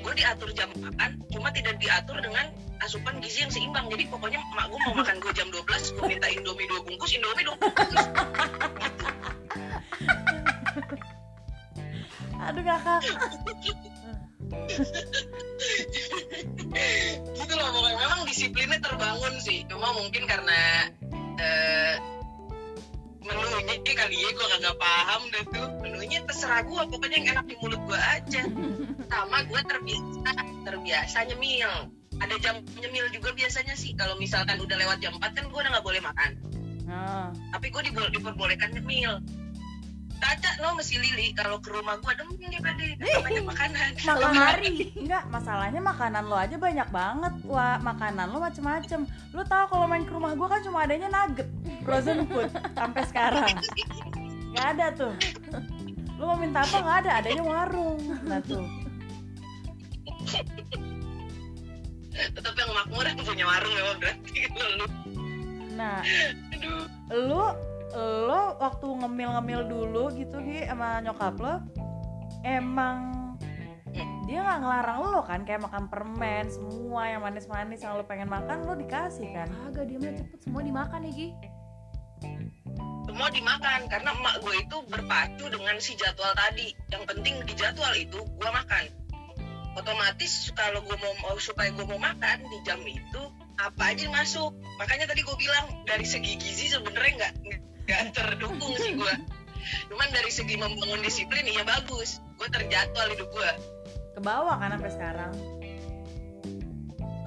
gue 0.00 0.14
diatur 0.16 0.50
jam 0.56 0.70
makan 0.80 1.20
cuma 1.30 1.52
tidak 1.54 1.76
diatur 1.78 2.18
dengan 2.18 2.50
asupan 2.80 3.20
gizi 3.20 3.44
yang 3.44 3.52
seimbang. 3.52 3.86
Jadi 3.92 4.08
pokoknya 4.08 4.40
mak 4.56 4.72
gue 4.72 4.80
mau 4.88 4.94
makan 4.96 5.20
gue 5.20 5.32
jam 5.36 5.48
12 5.52 5.94
gue 5.94 6.04
minta 6.08 6.28
indomie 6.32 6.66
dua 6.66 6.80
bungkus 6.82 7.12
indomie 7.14 7.44
dua 7.44 7.56
bungkus. 7.60 7.94
Aduh 12.40 12.64
kakak. 12.64 13.04
Gitu 17.36 17.52
loh 17.52 17.68
pokoknya. 17.68 17.98
Memang 18.00 18.20
disiplinnya 18.24 18.80
terbangun 18.80 19.36
sih. 19.44 19.68
Cuma 19.68 19.92
mungkin 19.92 20.24
karena 20.24 20.88
eh, 21.36 21.94
menunya 23.20 23.76
kali 23.94 24.16
ya 24.16 24.28
gue 24.32 24.46
kagak 24.56 24.76
paham 24.80 25.22
deh 25.28 25.44
tuh 25.52 25.68
menunya 26.10 26.26
terserah 26.26 26.66
gue 26.66 26.82
pokoknya 26.90 27.16
yang 27.22 27.28
enak 27.38 27.44
di 27.46 27.54
mulut 27.62 27.78
gue 27.86 27.94
aja. 27.94 28.42
Sama 29.06 29.46
gue 29.46 29.60
terbiasa 29.62 30.32
terbiasa 30.66 31.18
nyemil 31.30 31.70
ada 32.18 32.34
jam 32.42 32.58
nyemil 32.82 33.06
juga 33.14 33.30
biasanya 33.30 33.78
sih. 33.78 33.94
Kalau 33.94 34.18
misalkan 34.18 34.58
udah 34.58 34.74
lewat 34.74 34.98
jam 34.98 35.14
4 35.14 35.38
kan 35.38 35.46
gue 35.46 35.54
udah 35.62 35.70
nggak 35.70 35.86
boleh 35.86 36.02
makan. 36.02 36.30
Nah, 36.90 37.30
tapi 37.54 37.70
gue 37.70 37.82
dibo- 37.86 38.10
diperbolehkan 38.10 38.74
nyemil 38.74 39.22
Caca 40.20 40.50
lo 40.60 40.74
mesti 40.74 40.98
Lili. 40.98 41.30
Kalau 41.30 41.62
ke 41.62 41.70
rumah 41.70 41.94
gue 42.02 42.12
demen 42.12 42.34
dia 42.42 42.58
pada 42.58 42.82
banyak 43.22 43.44
makanan. 43.46 43.88
Lemari. 44.02 44.74
enggak 44.98 45.24
masalahnya 45.30 45.80
makanan 45.80 46.26
lo 46.26 46.36
aja 46.36 46.58
banyak 46.58 46.88
banget 46.90 47.34
wah 47.46 47.78
makanan 47.78 48.34
lo 48.34 48.42
macem-macem. 48.42 49.06
Lo 49.30 49.46
tau 49.46 49.70
kalau 49.70 49.86
main 49.86 50.02
ke 50.02 50.10
rumah 50.10 50.34
gue 50.34 50.48
kan 50.50 50.60
cuma 50.66 50.82
adanya 50.82 51.06
nugget 51.06 51.46
frozen 51.86 52.26
food 52.26 52.50
sampai 52.74 53.02
sekarang. 53.06 53.54
Nggak 54.50 54.66
ada 54.74 54.86
tuh 54.98 55.14
lo 56.20 56.24
mau 56.28 56.36
minta 56.36 56.60
apa? 56.60 56.76
Nggak 56.84 56.98
ada 57.00 57.10
adanya 57.24 57.42
warung. 57.48 57.96
Nah 58.28 58.40
tuh. 58.44 58.68
Tetap 62.12 62.52
yang 62.52 62.70
makmur 62.76 63.04
yang 63.08 63.16
punya 63.24 63.46
warung 63.48 63.72
ya 63.72 63.82
berarti 63.96 64.36
lu. 64.76 64.86
Nah 65.80 66.04
aduh. 66.52 66.84
lu 67.16 67.44
lo 67.96 68.42
waktu 68.60 68.86
ngemil-ngemil 68.86 69.60
dulu 69.66 70.04
gitu 70.12 70.36
Gi 70.44 70.68
sama 70.68 71.00
nyokap 71.00 71.40
lo 71.40 71.64
emang 72.44 73.16
dia 74.28 74.46
nggak 74.46 74.60
ngelarang 74.60 74.98
lo 75.02 75.20
kan? 75.24 75.42
Kayak 75.48 75.66
makan 75.66 75.88
permen 75.88 76.52
semua 76.52 77.08
yang 77.08 77.24
manis-manis 77.24 77.80
yang 77.80 77.96
lo 77.96 78.04
pengen 78.04 78.28
makan 78.28 78.68
lo 78.68 78.76
dikasih 78.76 79.32
kan? 79.32 79.48
Agak 79.66 79.88
diamnya 79.88 80.20
cepet 80.20 80.38
semua 80.44 80.60
dimakan 80.60 81.08
ya 81.08 81.12
Gi. 81.16 81.28
Semua 83.20 83.36
dimakan 83.36 83.84
karena 83.92 84.16
emak 84.16 84.40
gue 84.40 84.64
itu 84.64 84.76
berpacu 84.88 85.52
dengan 85.52 85.76
si 85.76 85.92
jadwal 85.92 86.32
tadi. 86.32 86.72
Yang 86.88 87.04
penting 87.04 87.34
di 87.44 87.52
jadwal 87.52 87.92
itu 87.92 88.16
gue 88.16 88.48
makan. 88.48 88.88
Otomatis 89.76 90.48
kalau 90.56 90.80
gue 90.80 90.96
mau 90.96 91.36
supaya 91.36 91.68
gue 91.68 91.84
mau 91.84 92.00
makan 92.00 92.40
di 92.48 92.58
jam 92.64 92.80
itu 92.80 93.22
apa 93.60 93.92
aja 93.92 94.08
masuk. 94.08 94.56
Makanya 94.80 95.04
tadi 95.04 95.20
gue 95.20 95.36
bilang 95.36 95.84
dari 95.84 96.08
segi 96.08 96.40
gizi 96.40 96.72
sebenarnya 96.72 97.12
nggak 97.20 97.34
nggak 97.84 98.00
terdukung 98.16 98.72
sih 98.80 98.96
gue 98.96 99.14
cuman 99.92 100.08
dari 100.16 100.32
segi 100.32 100.56
membangun 100.56 101.04
disiplin 101.04 101.44
ya 101.44 101.60
bagus. 101.68 102.24
Gue 102.40 102.48
terjadwal 102.48 103.04
hidup 103.12 103.28
gue 103.36 103.50
ke 104.16 104.20
bawah 104.24 104.56
kan 104.56 104.80
sampai 104.80 104.92
sekarang 104.96 105.59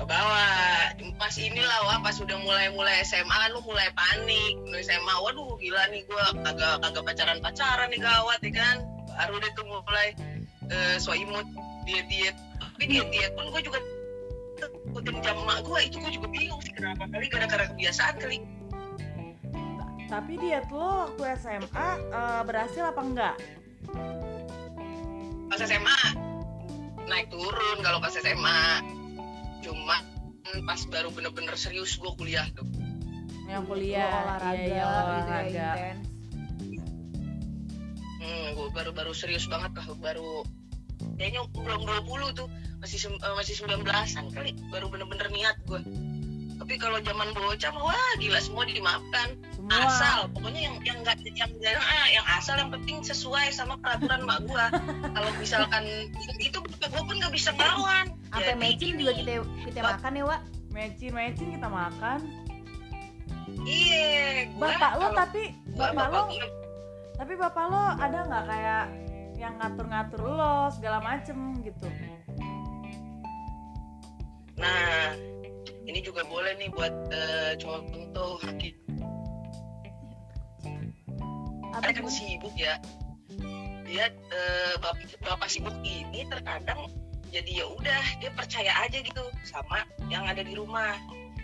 ke 0.03 0.05
bawah. 0.11 0.91
Pas 1.15 1.35
inilah 1.39 1.79
wah 1.87 1.99
pas 2.03 2.19
udah 2.19 2.37
mulai 2.43 2.67
mulai 2.75 2.99
SMA 3.07 3.31
kan 3.31 3.49
lu 3.55 3.63
mulai 3.63 3.87
panik. 3.95 4.59
Mulai 4.67 4.83
SMA 4.83 5.15
waduh 5.23 5.55
gila 5.63 5.87
nih 5.95 6.03
gue 6.03 6.23
agak 6.43 6.83
agak 6.83 7.03
pacaran 7.07 7.39
pacaran 7.39 7.87
nih 7.87 8.03
gawat 8.03 8.39
ya 8.43 8.51
kan? 8.51 8.77
Baru 9.15 9.39
deh 9.39 9.51
tuh 9.55 9.63
mulai 9.63 10.11
uh, 10.67 10.95
so 10.99 11.15
imut 11.15 11.47
diet 11.87 12.07
diet 12.11 12.35
tapi 12.59 12.83
diet 12.91 13.07
diet 13.15 13.31
pun 13.39 13.47
gue 13.47 13.61
juga 13.63 13.79
ikutin 14.91 15.19
jam 15.23 15.35
emak 15.43 15.63
gue 15.63 15.79
itu 15.87 15.95
gue 16.03 16.11
juga 16.19 16.27
bingung 16.27 16.59
sih 16.59 16.73
kenapa? 16.75 17.07
Kali 17.07 17.25
gara-gara 17.31 17.63
kebiasaan 17.71 18.15
kali. 18.19 18.43
Tapi 20.11 20.33
diet 20.35 20.67
lo 20.67 21.07
waktu 21.07 21.23
SMA 21.39 21.87
eh, 22.11 22.41
berhasil 22.43 22.83
apa 22.91 23.01
enggak? 23.01 23.35
Pas 25.47 25.59
SMA 25.63 25.99
naik 27.07 27.27
turun 27.31 27.77
kalau 27.83 27.99
pas 27.99 28.15
SMA 28.15 28.59
pas 30.63 30.79
baru 30.87 31.09
bener-bener 31.11 31.55
serius 31.59 31.95
gue 31.99 32.11
kuliah 32.15 32.47
tuh. 32.55 32.67
Yang 33.47 33.63
Lo 33.63 33.69
kuliah 33.75 34.11
olahraga 34.23 34.55
iya, 34.55 34.63
iya, 34.63 34.63
gitu 34.63 34.71
ya 34.71 34.85
olahraga. 34.87 35.69
Hmm, 38.23 38.45
gue 38.55 38.67
baru 38.71 38.91
baru 38.95 39.11
serius 39.11 39.45
banget 39.51 39.75
lah 39.75 39.85
baru 39.99 40.47
kayaknya 41.19 41.43
belum 41.51 41.81
20 42.07 42.39
tuh 42.39 42.47
masih 42.79 42.99
sem- 42.99 43.19
eh, 43.19 43.35
masih 43.35 43.53
19-an 43.63 44.25
kali 44.31 44.51
baru 44.71 44.87
bener-bener 44.87 45.27
niat 45.31 45.59
gue 45.67 45.81
tapi 46.59 46.79
kalau 46.79 46.99
zaman 47.03 47.35
bocah 47.35 47.71
mah 47.75 47.83
wah 47.91 48.11
gila 48.23 48.39
semua 48.39 48.63
dimaafkan 48.63 49.35
semua 49.63 49.87
asal 49.87 50.19
pokoknya 50.35 50.61
yang 50.67 50.75
yang 50.83 50.97
enggak 50.99 51.17
yang 51.23 51.51
yang, 51.63 51.79
ah, 51.79 52.07
yang 52.11 52.25
asal 52.35 52.55
yang 52.59 52.67
penting 52.67 52.99
sesuai 52.99 53.47
sama 53.55 53.79
peraturan 53.79 54.27
mak 54.27 54.43
gue 54.43 54.65
kalau 55.15 55.29
misalkan 55.39 55.83
itu 56.43 56.59
gue 56.59 57.01
pun 57.03 57.15
nggak 57.15 57.31
bisa 57.31 57.55
ngelawan 57.55 58.11
Sampai 58.33 58.57
Jadi 58.57 58.61
mecin 58.65 58.93
juga 58.97 59.13
kita 59.13 59.31
kita 59.69 59.79
Bap- 59.85 59.91
makan 60.01 60.11
ya, 60.17 60.23
Wak. 60.25 60.41
mecin 60.73 61.11
mecin 61.13 61.47
kita 61.53 61.67
makan 61.69 62.19
iya 63.63 64.49
gua 64.57 64.67
bapak 64.73 64.91
lo 64.99 65.07
tapi 65.15 65.43
gua 65.71 65.87
bapak 65.95 66.07
lo 66.11 66.21
tapi 67.13 67.33
bapak 67.39 67.65
lo 67.71 67.83
ada 68.01 68.17
nggak 68.27 68.43
kayak 68.49 68.83
yang 69.39 69.53
ngatur-ngatur 69.61 70.21
lo 70.27 70.55
segala 70.75 70.99
macem 70.99 71.37
gitu 71.63 71.87
Nah, 74.53 75.11
ini 75.83 75.99
juga 75.99 76.23
boleh 76.23 76.55
nih 76.55 76.69
buat 76.71 76.93
eh, 77.11 77.57
contoh. 77.59 78.37
Apa 81.73 81.89
kan 81.89 82.05
sibuk 82.07 82.53
ya. 82.53 82.77
Dia 83.83 84.09
eh, 84.09 84.73
bapak, 84.79 85.17
bapak 85.25 85.49
sibuk 85.49 85.73
ini 85.81 86.25
terkadang 86.29 86.89
jadi 87.33 87.49
ya 87.49 87.65
udah 87.65 88.03
dia 88.21 88.29
percaya 88.37 88.71
aja 88.85 89.01
gitu 89.01 89.25
sama 89.41 89.81
yang 90.13 90.23
ada 90.29 90.45
di 90.45 90.53
rumah. 90.53 90.93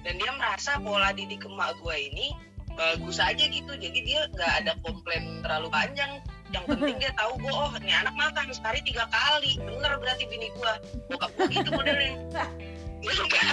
Dan 0.06 0.22
dia 0.22 0.32
merasa 0.38 0.78
pola 0.80 1.12
didik 1.12 1.44
emak 1.44 1.76
gue 1.82 1.96
ini 1.98 2.32
bagus 2.78 3.18
aja 3.18 3.42
gitu. 3.42 3.74
Jadi 3.74 4.00
dia 4.06 4.30
nggak 4.30 4.54
ada 4.64 4.72
komplain 4.86 5.42
terlalu 5.42 5.68
panjang. 5.74 6.22
Yang 6.54 6.66
penting 6.78 6.96
dia 7.02 7.12
tahu 7.18 7.42
gue 7.42 7.54
oh 7.54 7.74
ini 7.82 7.94
anak 7.94 8.14
makan 8.14 8.54
sehari 8.54 8.86
tiga 8.86 9.10
kali. 9.10 9.58
Bener 9.58 9.98
berarti 9.98 10.30
bini 10.30 10.54
gue 10.54 10.74
bokap 11.10 11.34
gue 11.36 11.48
gitu 11.58 11.70
modelnya. 11.74 12.16
Ya 13.00 13.16
enggak 13.16 13.44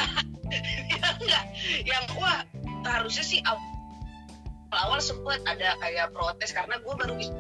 ya 0.90 1.09
enggak 1.23 1.45
yang 1.87 2.04
wah 2.18 2.42
harusnya 2.83 3.23
sih 3.23 3.40
awal-awal 4.73 5.00
sempet 5.02 5.40
ada 5.46 5.78
kayak 5.82 6.11
protes 6.11 6.50
karena 6.50 6.78
gue 6.82 6.94
baru 6.94 7.14
bisa 7.18 7.32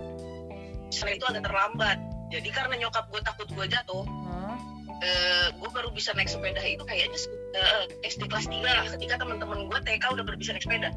itu 1.10 1.24
agak 1.26 1.42
terlambat. 1.46 1.98
Jadi 2.30 2.48
karena 2.50 2.74
nyokap 2.78 3.06
gue 3.10 3.22
takut 3.22 3.46
gue 3.46 3.66
jatuh 3.70 4.02
Hah? 4.02 4.58
eh, 5.02 5.46
gue 5.54 5.70
baru 5.70 5.94
bisa 5.94 6.10
naik 6.18 6.26
sepeda 6.26 6.58
itu 6.62 6.82
kayaknya 6.82 7.18
eh, 7.54 7.84
SD 8.06 8.26
kelas 8.26 8.50
3 8.50 8.62
lah. 8.62 8.86
Ketika 8.98 9.14
teman-teman 9.22 9.66
gue 9.70 9.78
TK 9.82 10.04
udah 10.14 10.24
baru 10.26 10.36
naik 10.38 10.64
sepeda. 10.64 10.90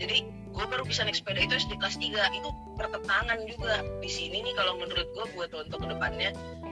Jadi 0.00 0.16
gue 0.50 0.66
baru 0.66 0.82
bisa 0.88 1.04
naik 1.04 1.20
sepeda 1.20 1.40
itu 1.44 1.54
SD 1.56 1.76
kelas 1.76 1.96
3 2.00 2.38
itu 2.40 2.48
pertentangan 2.76 3.38
juga. 3.44 3.84
Di 4.00 4.10
sini 4.10 4.40
nih 4.40 4.54
kalau 4.56 4.80
menurut 4.80 5.08
gue 5.12 5.26
buat 5.36 5.50
untuk 5.52 5.84
ke 5.84 5.88
depannya 5.92 6.30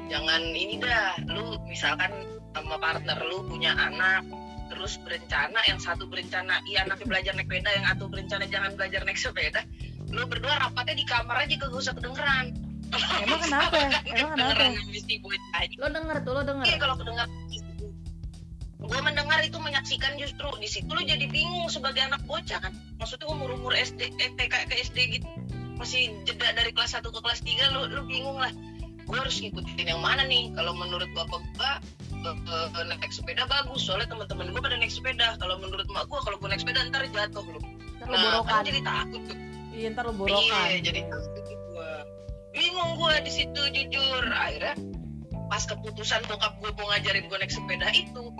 jangan 0.08 0.40
ini 0.40 0.80
dah. 0.80 1.20
Lu 1.28 1.60
misalkan 1.68 2.12
sama 2.56 2.80
partner 2.80 3.18
lu 3.28 3.44
punya 3.44 3.76
anak 3.76 4.24
terus 4.68 5.00
berencana 5.02 5.60
yang 5.66 5.80
satu 5.80 6.04
berencana 6.06 6.60
iya 6.68 6.84
anaknya 6.84 7.06
belajar 7.08 7.32
naik 7.34 7.48
sepeda 7.48 7.70
yang 7.74 7.86
satu 7.88 8.04
berencana 8.08 8.44
jangan 8.46 8.70
belajar 8.76 9.00
naik 9.04 9.18
sepeda 9.18 9.60
lu 10.08 10.22
berdua 10.24 10.54
rapatnya 10.60 10.94
di 10.96 11.04
kamar 11.04 11.36
aja 11.44 11.54
kagak 11.56 11.80
usah 11.80 11.94
kedengeran 11.96 12.46
Emang 13.20 13.36
kenapa 13.44 13.76
ya? 13.76 13.90
Emang 14.16 14.32
kenapa 14.32 14.64
ya? 14.64 14.72
Kedengeran 14.72 14.88
mesti 14.88 15.14
bocah 15.20 15.60
aja. 15.60 15.74
Lo 15.76 15.88
denger 15.92 16.16
tuh, 16.24 16.32
lo 16.32 16.40
denger. 16.40 16.64
Iya 16.72 16.76
kalau 16.80 16.96
kedengar 16.96 17.28
gue 18.78 19.00
mendengar 19.02 19.42
itu 19.42 19.58
menyaksikan 19.58 20.14
justru 20.22 20.48
di 20.62 20.68
situ 20.70 20.86
lo 20.86 21.02
jadi 21.02 21.26
bingung 21.26 21.66
sebagai 21.66 21.98
anak 21.98 22.22
bocah 22.30 22.62
kan 22.62 22.70
maksudnya 23.02 23.26
umur 23.26 23.58
umur 23.58 23.74
SD 23.74 24.06
eh, 24.22 24.30
TK 24.38 24.54
ke 24.70 24.74
SD 24.86 24.98
gitu 25.18 25.28
masih 25.76 26.14
jeda 26.22 26.54
dari 26.54 26.70
kelas 26.70 26.94
1 26.94 27.02
ke 27.02 27.18
kelas 27.18 27.42
3 27.42 27.74
lo 27.74 27.90
lo 27.90 28.02
bingung 28.06 28.38
lah 28.38 28.54
gue 29.02 29.16
harus 29.18 29.42
ngikutin 29.42 29.82
yang 29.82 29.98
mana 29.98 30.22
nih 30.30 30.54
kalau 30.54 30.78
menurut 30.78 31.10
bapak 31.10 31.42
gue 31.42 31.72
eh, 32.26 32.84
naik 32.84 33.12
sepeda 33.12 33.46
bagus 33.46 33.86
soalnya 33.86 34.08
teman-teman 34.10 34.50
gue 34.50 34.60
pada 34.60 34.76
naik 34.76 34.90
sepeda 34.90 35.38
kalau 35.38 35.58
menurut 35.58 35.86
mak 35.90 36.06
gue 36.06 36.18
kalau 36.22 36.36
gue 36.36 36.48
naik 36.48 36.60
sepeda 36.62 36.86
ntar 36.90 37.06
jatuh 37.08 37.44
lo 37.44 37.60
Ntar 37.98 38.06
nah 38.08 38.18
borokan. 38.42 38.50
kan 38.50 38.62
jadi 38.66 38.80
takut 38.82 39.20
tuh 39.26 39.36
iya 39.74 39.86
ntar 39.94 40.04
lo 40.06 40.12
borokan 40.14 40.66
Iya, 40.70 40.78
jadi 40.82 41.00
takut 41.06 41.42
gue. 41.46 41.92
Bingung 42.50 42.90
gue 42.98 43.14
di 43.22 43.30
situ 43.30 43.60
jujur. 43.70 44.24
Akhirnya 44.34 44.74
pas 45.46 45.62
keputusan 45.62 46.26
bokap 46.26 46.58
gue 46.58 46.70
mau 46.74 46.90
ngajarin 46.90 47.30
gue 47.30 47.38
naik 47.38 47.52
sepeda 47.54 47.86
itu, 47.94 48.34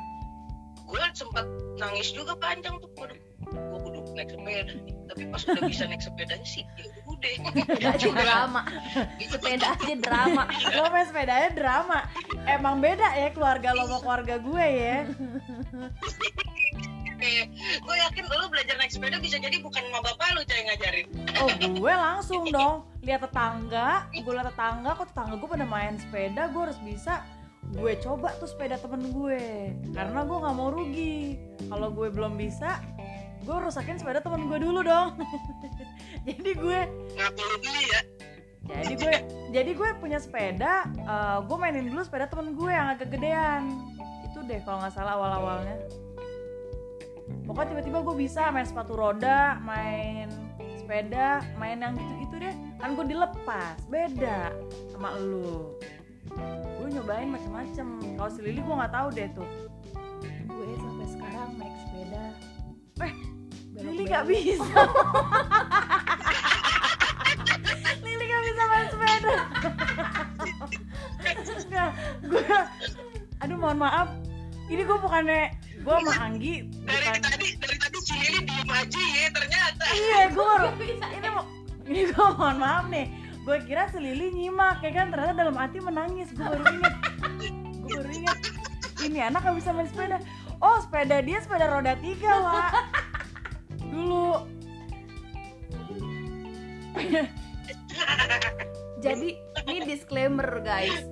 gue 0.85 1.03
sempat 1.15 1.47
nangis 1.79 2.11
juga 2.11 2.35
panjang 2.35 2.75
tuh. 2.83 2.91
Waduh, 2.99 3.15
gue 3.47 3.79
kudu 3.79 3.99
naik 4.19 4.31
sepeda. 4.35 4.75
Tapi 5.15 5.23
pas 5.31 5.43
udah 5.47 5.63
bisa 5.71 5.87
naik 5.91 6.03
sepedanya 6.03 6.43
sih, 6.43 6.67
ya 6.75 6.85
Sepeda 7.19 7.89
aja 7.95 8.09
drama. 8.15 8.63
Sepeda 9.19 9.67
aja 9.75 9.95
drama. 9.99 10.43
Lo 10.75 10.83
main 10.95 11.07
sepedanya 11.07 11.51
drama. 11.51 11.99
Emang 12.47 12.79
beda 12.79 13.09
ya 13.19 13.29
keluarga 13.35 13.75
lo 13.75 13.91
sama 13.91 13.99
keluarga 14.03 14.35
gue 14.39 14.67
ya. 14.67 14.97
Gue 17.83 17.97
yakin 17.99 18.25
lu 18.31 18.47
belajar 18.47 18.79
naik 18.79 18.95
sepeda 18.95 19.19
bisa 19.19 19.43
jadi 19.43 19.59
bukan 19.59 19.83
sama 19.91 20.01
bapak 20.07 20.39
lu 20.39 20.43
coy 20.47 20.61
ngajarin. 20.63 21.07
Oh 21.43 21.51
gue 21.59 21.93
langsung 21.93 22.43
dong. 22.55 22.87
Lihat 23.03 23.27
tetangga. 23.27 24.07
Gue 24.15 24.33
lihat 24.39 24.55
tetangga 24.55 24.91
kok 24.95 25.11
tetangga 25.11 25.35
gue 25.35 25.49
pada 25.51 25.67
main 25.67 25.99
sepeda? 25.99 26.47
Gue 26.55 26.71
harus 26.71 26.79
bisa. 26.87 27.27
Gue 27.75 27.99
coba 28.01 28.33
tuh 28.39 28.47
sepeda 28.47 28.79
temen 28.79 29.11
gue. 29.11 29.75
Karena 29.91 30.23
gue 30.23 30.39
nggak 30.39 30.55
mau 30.55 30.71
rugi. 30.71 31.35
Kalau 31.67 31.91
gue 31.91 32.09
belum 32.15 32.39
bisa 32.39 32.79
gue 33.49 33.57
rusakin 33.57 33.97
sepeda 33.97 34.21
temen 34.21 34.45
gue 34.45 34.61
dulu 34.61 34.85
dong 34.85 35.17
jadi 36.29 36.51
gue 36.53 36.81
ngaku 37.17 37.41
lu 37.41 37.57
beli 37.65 37.85
ya. 37.89 38.01
Jadi 38.69 38.95
gue 39.01 39.15
jadi 39.49 39.71
gue 39.73 39.89
punya 39.97 40.21
sepeda 40.21 40.85
eh, 40.93 41.39
gue 41.41 41.57
mainin 41.57 41.89
dulu 41.89 42.05
sepeda 42.05 42.29
temen 42.29 42.53
gue 42.53 42.69
yang 42.69 42.93
agak 42.93 43.09
gedean. 43.17 43.73
Itu 44.29 44.45
deh 44.45 44.61
kalau 44.63 44.85
nggak 44.85 44.93
salah 44.93 45.17
awal 45.17 45.31
awalnya 45.41 45.77
pokoknya 47.49 47.77
tiba-tiba 47.77 47.99
gue 48.05 48.17
bisa 48.29 48.53
main 48.53 48.69
sepatu 48.69 48.93
roda 48.93 49.57
main 49.65 50.29
sepeda 50.77 51.41
main 51.57 51.81
yang 51.81 51.97
gitu-gitu 51.97 52.45
deh. 52.45 52.55
Kan 52.77 52.93
gue 52.97 53.07
dilepas 53.09 53.77
beda 53.89 54.53
sama 54.93 55.17
lu. 55.17 55.73
Gue 56.77 56.89
nyobain 56.93 57.29
macem-macem. 57.29 58.17
Kalau 58.21 58.31
si 58.33 58.41
Lili 58.45 58.61
gue 58.61 58.75
nggak 58.77 58.93
tahu 58.93 59.09
deh 59.17 59.29
tuh. 59.33 59.49
Gue 60.49 60.69
sampai 60.77 61.07
sekarang 61.09 61.51
naik 61.57 61.77
sepeda. 61.85 62.25
Eh, 63.05 63.13
Lili 63.79 64.03
belok. 64.05 64.11
gak 64.11 64.27
bisa. 64.27 64.67
Lili 68.05 68.25
gak 68.27 68.41
bisa 68.43 68.63
main 68.67 68.87
sepeda. 68.91 69.35
Nggak, 71.69 71.91
gue 72.27 72.43
Aduh 73.39 73.55
mohon 73.55 73.79
maaf. 73.79 74.11
Ini 74.69 74.85
gue 74.85 74.99
bukannya 75.01 75.49
Gue 75.81 75.97
sama 76.05 76.21
Anggi 76.27 76.67
dari 76.85 77.07
bukan 77.07 77.23
tadi 77.23 77.55
dari 77.57 77.77
tadi 77.79 77.99
si 78.03 78.19
Lili 78.19 78.43
diem 78.45 78.69
aja 78.69 78.99
ya 78.99 79.31
ternyata. 79.31 79.85
Iya 79.95 80.29
gue 80.35 80.45
baru 80.45 80.75
Ini 80.83 81.29
mau 81.31 81.47
Ini 81.87 82.01
gue 82.11 82.27
mohon 82.35 82.59
maaf 82.59 82.91
nih. 82.91 83.07
Gue 83.47 83.63
kira 83.65 83.87
si 83.95 84.03
Lili 84.03 84.35
nyimak 84.35 84.83
ya 84.83 84.91
kan? 84.91 85.15
Ternyata 85.15 85.39
dalam 85.39 85.55
hati 85.55 85.79
menangis. 85.79 86.35
Gue 86.35 86.51
baru 86.51 86.67
inget 86.67 86.95
Gue 87.79 87.95
baru 88.03 88.11
inget 88.11 88.39
Ini 89.07 89.31
anak 89.31 89.47
gak 89.47 89.55
bisa 89.55 89.71
main 89.71 89.87
sepeda. 89.87 90.19
Oh 90.59 90.83
sepeda 90.83 91.23
dia 91.23 91.39
sepeda 91.39 91.71
roda 91.71 91.95
tiga 92.03 92.43
Wak 92.43 92.98
Dulu. 93.89 94.29
Jadi 99.05 99.29
ini 99.69 99.79
disclaimer 99.87 100.61
guys. 100.61 101.07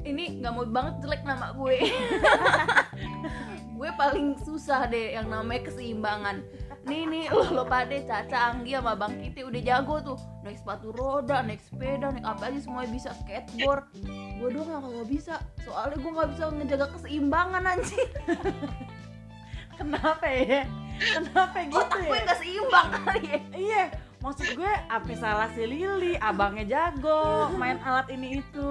Ini 0.00 0.40
nggak 0.40 0.52
mau 0.56 0.64
banget 0.64 1.04
jelek 1.04 1.22
nama 1.28 1.52
gue. 1.52 1.76
Gue 3.80 3.88
paling 3.96 4.36
susah 4.44 4.84
deh 4.92 5.16
yang 5.16 5.32
namanya 5.32 5.72
keseimbangan. 5.72 6.44
Nih 6.84 7.08
nih. 7.08 7.24
Lo, 7.32 7.48
lo 7.48 7.64
pade 7.64 8.04
Caca, 8.04 8.52
Anggi 8.52 8.76
sama 8.76 8.92
Bang 8.92 9.16
Kiti 9.20 9.40
udah 9.40 9.60
jago 9.60 9.96
tuh. 10.04 10.18
Naik 10.44 10.60
sepatu 10.60 10.92
roda, 10.92 11.40
naik 11.40 11.64
sepeda, 11.64 12.12
naik 12.12 12.24
apa 12.24 12.52
aja 12.52 12.60
semuanya 12.60 12.92
bisa. 12.92 13.10
Skateboard. 13.24 13.88
Gue 14.36 14.48
doang 14.52 14.68
yang 14.68 14.84
kagak 14.84 15.08
bisa. 15.08 15.34
Soalnya 15.64 15.96
gue 15.96 16.12
gak 16.12 16.30
bisa 16.32 16.42
ngejaga 16.52 16.86
keseimbangan 16.92 17.62
anjing. 17.64 18.10
Kenapa 19.80 20.26
ya? 20.28 20.68
Kenapa 21.00 21.58
gitu 21.64 21.80
Otak 21.80 22.00
gue 22.04 22.18
ya? 22.20 22.24
gak 22.28 22.38
seimbang 22.44 22.88
kali 22.92 23.24
ya 23.24 23.38
Iya, 23.56 23.84
maksud 24.20 24.48
gue 24.52 24.72
apa 24.88 25.12
salah 25.16 25.48
si 25.56 25.62
Lili? 25.64 26.12
Abangnya 26.20 26.64
jago 26.68 27.48
main 27.56 27.80
alat 27.80 28.12
ini 28.12 28.44
itu. 28.44 28.70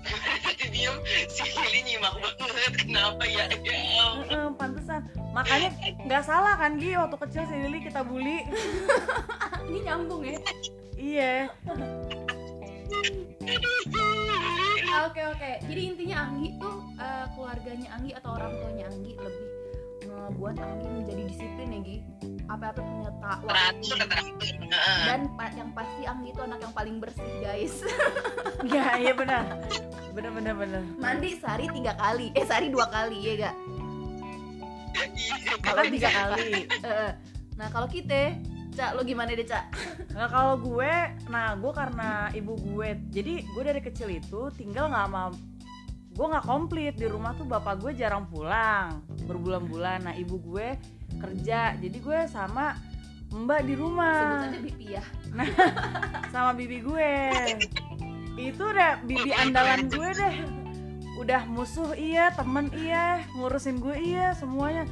diem 0.70 0.96
si 1.28 1.44
Lili 1.50 1.80
nyimak 1.86 2.14
banget 2.18 2.72
kenapa 2.78 3.22
ya 3.26 3.44
ya. 3.50 4.06
Heeh, 4.26 4.46
pantesan. 4.54 5.02
Makanya 5.34 5.70
nggak 6.06 6.24
salah 6.24 6.54
kan 6.58 6.78
Gi 6.78 6.94
waktu 6.94 7.16
kecil 7.26 7.42
si 7.50 7.56
Lili 7.58 7.78
kita 7.82 8.00
bully. 8.06 8.46
Ini 9.70 9.78
nyambung 9.86 10.22
ya 10.26 10.38
Iya. 10.94 11.34
Oke 15.06 15.22
oke. 15.22 15.50
Jadi 15.64 15.80
intinya 15.94 16.16
Anggi 16.28 16.48
tuh 16.58 16.76
eh, 16.98 17.26
keluarganya 17.34 17.88
Anggi 17.94 18.12
atau 18.14 18.30
orang 18.36 18.52
tuanya 18.58 18.84
Anggi 18.90 19.12
lebih 19.16 19.49
ngebuat 20.30 20.56
Anggi 20.62 20.88
menjadi 20.88 21.22
disiplin 21.26 21.68
ya 21.74 21.80
Gi. 21.82 21.98
Apa-apa 22.46 22.80
punya 22.82 23.10
tak. 23.18 23.38
Dan 25.06 25.20
pa- 25.34 25.54
yang 25.54 25.70
pasti 25.74 26.02
Anggi 26.06 26.30
itu 26.30 26.40
anak 26.42 26.58
yang 26.62 26.74
paling 26.74 26.96
bersih 27.02 27.30
guys. 27.42 27.74
Iya, 28.60 29.00
iya 29.00 29.12
benar. 29.16 29.56
Benar 30.12 30.36
benar 30.36 30.52
benar. 30.52 30.82
Mandi 31.00 31.32
sehari 31.40 31.64
tiga 31.72 31.96
kali, 31.96 32.28
eh 32.36 32.44
sehari 32.44 32.68
dua 32.68 32.92
kali 32.92 33.16
ya 33.16 33.48
gak? 33.48 33.54
Iya. 35.00 35.54
Kalau 35.64 35.82
tiga 35.88 36.08
kali. 36.12 36.68
Nah 37.56 37.68
kalau 37.72 37.88
kita, 37.88 38.36
Cak, 38.76 39.00
lo 39.00 39.02
gimana 39.02 39.32
deh 39.32 39.48
Cak? 39.48 39.64
Nah 40.12 40.28
kalau 40.28 40.60
gue, 40.60 40.92
nah 41.32 41.56
gue 41.56 41.72
karena 41.72 42.28
ibu 42.36 42.52
gue, 42.52 43.00
jadi 43.08 43.48
gue 43.48 43.62
dari 43.64 43.80
kecil 43.80 44.12
itu 44.12 44.52
tinggal 44.52 44.92
nggak 44.92 45.08
sama 45.08 45.32
gue 46.10 46.26
nggak 46.26 46.46
komplit 46.46 46.94
di 46.98 47.06
rumah 47.06 47.32
tuh 47.38 47.46
bapak 47.46 47.78
gue 47.80 47.92
jarang 47.94 48.26
pulang 48.26 49.02
berbulan-bulan. 49.24 50.10
Nah 50.10 50.14
ibu 50.18 50.42
gue 50.42 50.74
kerja 51.20 51.78
jadi 51.78 51.98
gue 51.98 52.18
sama 52.26 52.74
mbak 53.30 53.62
di 53.62 53.78
Sebut 53.78 53.82
rumah 53.86 54.50
aja 54.50 54.58
Bipi 54.58 54.86
ya. 54.98 55.04
sama 56.34 56.50
bibi 56.58 56.82
gue. 56.82 57.12
Itu 58.34 58.62
udah 58.74 59.06
bibi 59.06 59.30
andalan 59.30 59.86
gue 59.86 60.08
deh. 60.10 60.36
Udah 61.20 61.46
musuh 61.46 61.94
iya 61.94 62.34
temen 62.34 62.72
iya 62.74 63.22
ngurusin 63.38 63.78
gue 63.78 63.94
iya 63.94 64.34
semuanya. 64.34 64.88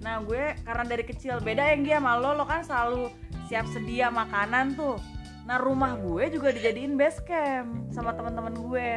Nah 0.00 0.22
gue 0.22 0.54
karena 0.62 0.84
dari 0.86 1.04
kecil 1.04 1.42
beda 1.42 1.74
yang 1.74 1.82
dia 1.82 1.96
sama 1.98 2.14
lo 2.14 2.38
lo 2.38 2.46
kan 2.46 2.62
selalu 2.62 3.10
siap 3.50 3.66
sedia 3.74 4.06
makanan 4.06 4.78
tuh. 4.78 5.02
Nah 5.50 5.58
rumah 5.58 5.98
gue 5.98 6.30
juga 6.30 6.54
dijadiin 6.54 6.94
base 6.94 7.18
camp 7.26 7.90
sama 7.90 8.14
teman-teman 8.14 8.54
gue 8.54 8.90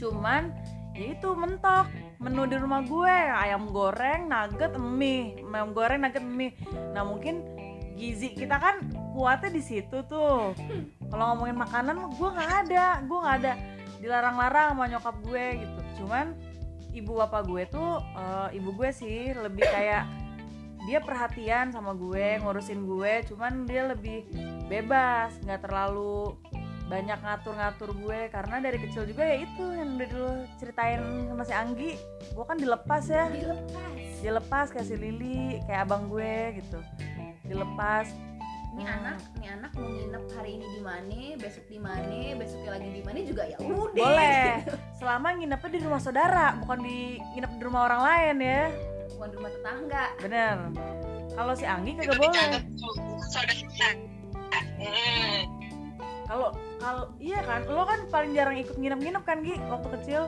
cuman 0.00 0.50
ya 0.96 1.12
itu 1.12 1.28
mentok. 1.36 1.86
Menu 2.20 2.44
di 2.44 2.56
rumah 2.60 2.84
gue 2.84 3.12
ayam 3.12 3.72
goreng 3.72 4.28
nugget 4.28 4.76
mie. 4.76 5.40
Ayam 5.52 5.72
goreng 5.72 6.00
nugget 6.04 6.24
mie. 6.24 6.56
Nah 6.92 7.04
mungkin 7.04 7.44
gizi 7.96 8.32
kita 8.32 8.56
kan 8.60 8.80
kuatnya 9.12 9.52
di 9.52 9.62
situ 9.64 10.04
tuh. 10.08 10.56
Kalau 11.08 11.24
ngomongin 11.32 11.56
makanan 11.56 11.96
gue 12.16 12.28
nggak 12.28 12.52
ada. 12.66 12.86
Gue 13.04 13.18
nggak 13.20 13.36
ada. 13.44 13.52
Dilarang-larang 14.00 14.76
sama 14.76 14.84
nyokap 14.88 15.16
gue 15.24 15.44
gitu. 15.64 15.80
Cuman 16.04 16.36
ibu 16.92 17.12
bapak 17.16 17.48
gue 17.48 17.62
tuh 17.68 18.00
eh, 18.16 18.58
ibu 18.60 18.72
gue 18.76 18.90
sih 18.92 19.32
lebih 19.32 19.64
kayak 19.64 20.04
dia 20.88 20.98
perhatian 21.00 21.72
sama 21.72 21.96
gue 21.96 22.36
ngurusin 22.44 22.84
gue. 22.84 23.24
Cuman 23.32 23.64
dia 23.64 23.88
lebih 23.88 24.28
bebas 24.68 25.40
nggak 25.44 25.64
terlalu 25.64 26.36
banyak 26.90 27.18
ngatur-ngatur 27.18 27.94
gue 27.94 28.20
karena 28.28 28.56
dari 28.58 28.78
kecil 28.78 29.06
juga 29.06 29.22
ya 29.22 29.36
itu 29.40 29.62
yang 29.62 29.94
udah 29.94 30.08
dulu 30.10 30.30
ceritain 30.56 30.98
sama 31.24 31.42
si 31.42 31.54
Anggi 31.54 31.90
gue 32.28 32.44
kan 32.44 32.56
dilepas 32.56 33.04
ya 33.06 33.30
Dilepas. 33.30 33.94
dilepas 34.20 34.66
kayak 34.68 34.84
si 34.84 34.94
Lili 34.94 35.38
kayak 35.64 35.86
abang 35.86 36.04
gue 36.06 36.34
gitu 36.58 36.78
dilepas 37.44 38.10
Ini 38.70 38.82
Hmm. 38.82 38.96
anak, 38.96 39.18
ini 39.34 39.46
anak 39.50 39.70
mau 39.74 39.82
nginep 39.84 40.24
hari 40.30 40.50
ini 40.54 40.66
di 40.68 40.80
mana, 40.80 41.18
besok 41.36 41.66
di 41.66 41.78
mana, 41.78 42.20
besoknya 42.34 42.70
lagi 42.70 42.88
di 42.88 43.02
mana 43.02 43.18
juga 43.20 43.42
ya 43.44 43.58
udah. 43.58 43.90
boleh 43.92 44.46
selama 44.98 45.26
nginepnya 45.32 45.70
di 45.70 45.80
rumah 45.80 45.98
saudara 45.98 46.46
bukan 46.56 46.78
di 46.80 46.98
nginep 47.34 47.50
di 47.50 47.62
rumah 47.62 47.82
orang 47.84 48.00
lain 48.00 48.36
ya 48.40 48.62
Bukan 49.10 49.26
di 49.26 49.36
rumah 49.36 49.50
tetangga. 49.52 50.04
bener 50.18 50.56
kalau 51.32 51.52
si 51.52 51.64
Anggi 51.64 51.92
kagak 51.94 52.14
boleh 52.16 52.46
saudara 53.26 53.54
Hmm. 54.80 55.59
Kalau 56.30 56.54
kalau 56.78 57.04
iya 57.18 57.42
kan? 57.42 57.66
Lo 57.66 57.82
kan 57.82 58.06
paling 58.06 58.38
jarang 58.38 58.54
ikut 58.54 58.78
nginep-nginep 58.78 59.22
kan 59.26 59.42
Gi 59.42 59.58
waktu 59.66 59.88
kecil? 59.98 60.22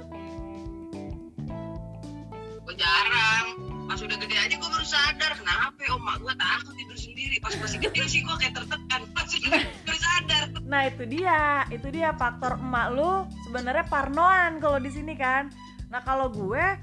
Gue 2.67 2.75
jarang. 2.75 3.47
Pas 3.87 3.99
udah 4.03 4.19
gede 4.19 4.35
aja 4.35 4.55
gue 4.59 4.67
baru 4.67 4.87
sadar. 4.87 5.33
Kenapa 5.39 5.79
ya 5.79 5.95
emak 5.95 6.17
gue 6.19 6.35
takut 6.35 6.75
tidur 6.75 6.99
sendiri? 6.99 7.37
Pas 7.39 7.55
masih 7.55 7.79
kecil 7.87 8.05
sih 8.11 8.21
gue 8.27 8.35
kayak 8.35 8.59
tertekan. 8.59 9.01
Pas 9.15 9.31
udah 9.31 9.63
baru 9.87 9.99
sadar. 10.03 10.45
Nah 10.67 10.83
itu 10.91 11.05
dia. 11.07 11.63
Itu 11.71 11.87
dia 11.95 12.11
faktor 12.19 12.59
emak 12.59 12.89
lu 12.99 13.13
sebenarnya 13.47 13.87
parnoan 13.87 14.59
kalau 14.59 14.83
di 14.83 14.91
sini 14.91 15.15
kan. 15.15 15.55
Nah 15.87 16.03
kalau 16.03 16.35
gue 16.35 16.83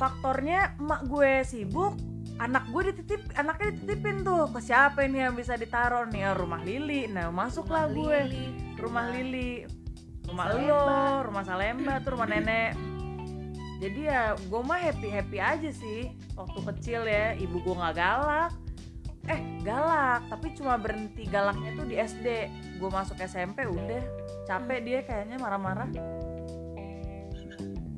faktornya 0.00 0.72
emak 0.80 1.04
gue 1.04 1.44
sibuk 1.44 2.00
anak 2.42 2.64
gue 2.70 2.82
dititip 2.90 3.22
anaknya 3.38 3.68
dititipin 3.74 4.26
tuh. 4.26 4.50
Ke 4.50 4.60
siapa 4.62 5.06
ini 5.06 5.22
yang 5.22 5.34
bisa 5.38 5.54
ditaruh? 5.54 6.10
Nih 6.10 6.26
Ya, 6.26 6.30
rumah 6.34 6.62
Lili. 6.62 7.06
Nah 7.06 7.30
masuklah 7.30 7.86
Rumah 7.86 7.94
gue. 7.94 8.18
Lili. 8.26 8.46
rumah 8.80 9.06
Lili. 9.12 9.52
Rumah 10.24 10.44
Salemba. 10.48 10.72
lo 10.72 11.04
rumah 11.28 11.44
Salemba 11.44 11.94
tuh 12.00 12.10
rumah 12.16 12.28
nenek. 12.28 12.72
Jadi 13.82 14.00
ya 14.08 14.32
gue 14.38 14.60
mah 14.64 14.80
happy 14.80 15.08
happy 15.12 15.38
aja 15.38 15.70
sih. 15.70 16.10
Waktu 16.34 16.58
kecil 16.74 17.04
ya 17.04 17.36
ibu 17.36 17.60
gue 17.60 17.74
nggak 17.76 17.94
galak. 17.94 18.52
Eh 19.24 19.40
galak 19.64 20.24
tapi 20.28 20.52
cuma 20.56 20.76
berhenti 20.76 21.24
galaknya 21.28 21.76
tuh 21.76 21.86
di 21.88 21.96
SD 21.96 22.26
gue 22.80 22.90
masuk 22.90 23.20
SMP 23.20 23.68
udah. 23.68 24.02
Capek 24.48 24.80
dia 24.84 24.98
kayaknya 25.04 25.36
marah-marah. 25.40 25.88